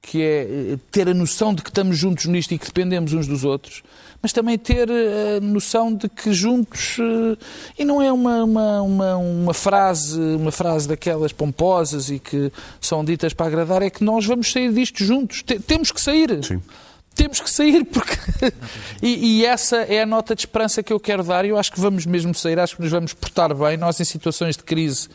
[0.01, 3.43] que é ter a noção de que estamos juntos nisto e que dependemos uns dos
[3.43, 3.84] outros,
[4.22, 7.38] mas também ter eh, a noção de que juntos eh,
[7.80, 13.03] e não é uma, uma, uma, uma, frase uma frase daquelas pomposas e que são
[13.03, 15.43] ditas para agradar é que nós vamos sair disto juntos.
[15.65, 16.43] Temos que sair.
[16.43, 16.61] Sim.
[17.15, 18.15] temos que sair porque
[19.01, 21.72] e, e, essa é a nota de esperança que eu quero dar e eu acho
[21.72, 23.76] que vamos mesmo sair acho que nos vamos portar bem.
[23.76, 25.09] Nós em situações de crise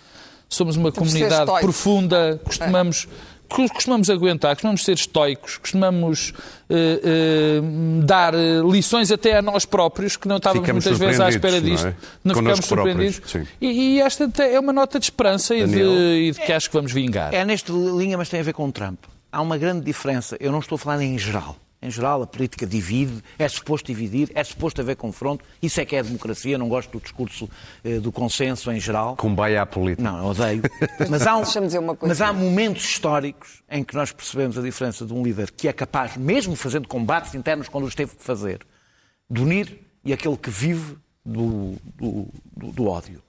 [0.48, 3.08] somos uma comunidade profunda, costumamos,
[3.48, 6.30] costumamos aguentar, costumamos ser estoicos, costumamos
[6.68, 8.34] uh, uh, dar
[8.68, 11.84] lições até a nós próprios, que não estávamos ficamos muitas vezes à espera disto.
[11.84, 11.94] Não, é?
[12.24, 13.36] não ficamos surpreendidos.
[13.60, 16.76] E, e, esta é uma nota de esperança e de, e de, que acho que
[16.76, 17.32] vamos vingar.
[17.32, 18.98] É, é nesta linha, mas tem a ver com o Trump.
[19.30, 20.36] Há uma grande diferença.
[20.40, 21.56] Eu não estou a falar em geral.
[21.86, 25.44] Em geral, a política divide, é suposto dividir, é suposto haver confronto.
[25.62, 26.58] Isso é que é a democracia.
[26.58, 27.48] Não gosto do discurso
[27.84, 29.14] eh, do consenso em geral.
[29.14, 30.02] Combaia a política.
[30.02, 30.62] Não, odeio.
[31.08, 31.42] Mas há, um,
[32.02, 35.72] mas há momentos históricos em que nós percebemos a diferença de um líder que é
[35.72, 38.66] capaz, mesmo fazendo combates internos quando os teve que fazer,
[39.30, 43.22] de unir e aquele que vive do, do, do, do ódio.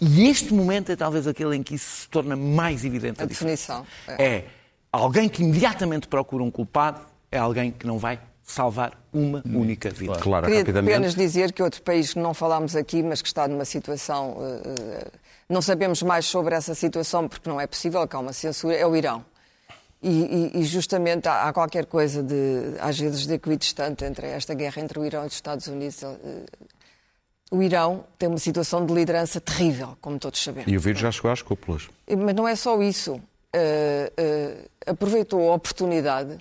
[0.00, 3.20] E este momento é talvez aquele em que isso se torna mais evidente.
[3.20, 3.86] A, a definição.
[4.08, 4.24] É.
[4.24, 4.46] é
[4.90, 10.18] alguém que imediatamente procura um culpado é alguém que não vai salvar uma única vida.
[10.18, 10.94] Claro, Queria rapidamente.
[10.94, 14.32] apenas dizer que outro país que não falámos aqui, mas que está numa situação.
[14.32, 15.10] Uh,
[15.48, 18.86] não sabemos mais sobre essa situação porque não é possível, que há uma censura, é
[18.86, 19.24] o Irão.
[20.02, 24.54] E, e, e justamente há, há, qualquer coisa de, às vezes, de equidistante entre esta
[24.54, 26.02] guerra entre o Irão e os Estados Unidos.
[26.02, 26.46] Uh,
[27.52, 30.72] o Irão tem uma situação de liderança terrível, como todos sabemos.
[30.72, 31.88] E o vírus já chegou às cúpulas.
[32.08, 33.14] Mas não é só isso.
[33.14, 36.38] Uh, aproveitou a oportunidade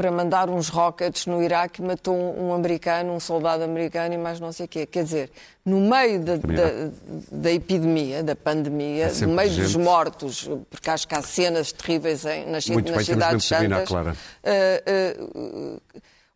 [0.00, 4.50] para mandar uns rockets no Iraque, matou um americano, um soldado americano e mais não
[4.50, 4.86] sei o quê.
[4.86, 5.30] Quer dizer,
[5.62, 6.90] no meio da, da,
[7.30, 9.62] da epidemia, da pandemia, é no meio gente...
[9.62, 15.38] dos mortos, porque acho que há cenas terríveis em, nas, nas cidades santas, uh, uh,
[15.38, 15.82] uh,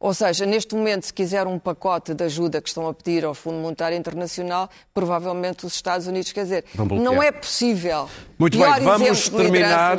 [0.05, 3.33] ou seja, neste momento, se quiser um pacote de ajuda que estão a pedir ao
[3.35, 6.65] Fundo Monetário Internacional, provavelmente os Estados Unidos, quer dizer,
[7.01, 8.07] não é possível.
[8.39, 9.97] Muito bem, vamos terminar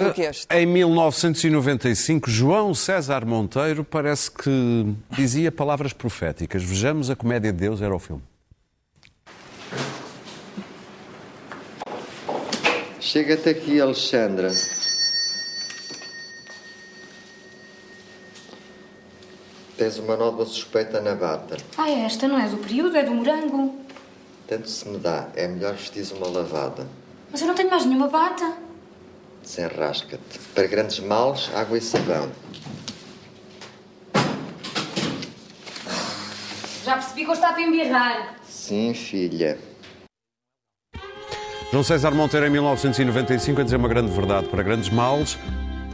[0.52, 2.30] em 1995.
[2.30, 6.62] João César Monteiro parece que dizia palavras proféticas.
[6.62, 8.22] Vejamos a comédia de Deus, era o filme.
[13.00, 14.52] Chega-te aqui, Alexandra.
[19.78, 21.58] Tens uma nova suspeita na bata.
[21.78, 23.76] Ah, é esta não é do período, é do morango.
[24.48, 26.88] Tanto se me dá, é melhor vestir uma lavada.
[27.30, 28.54] Mas eu não tenho mais nenhuma bata.
[29.44, 30.40] Desenrasca-te.
[30.54, 32.32] Para grandes males, água e sabão.
[36.86, 38.36] Já percebi que eu estava a embirrar.
[38.48, 39.58] Sim, filha.
[41.72, 45.38] João César Monteiro, em 1995, a dizer uma grande verdade para grandes males,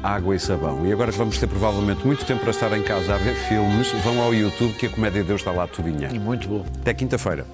[0.03, 0.85] água e sabão.
[0.85, 3.91] E agora que vamos ter provavelmente muito tempo para estar em casa a ver filmes,
[4.03, 6.09] vão ao YouTube que a Comédia de Deus está lá tudinha.
[6.11, 6.65] E muito bom.
[6.81, 7.45] Até quinta-feira.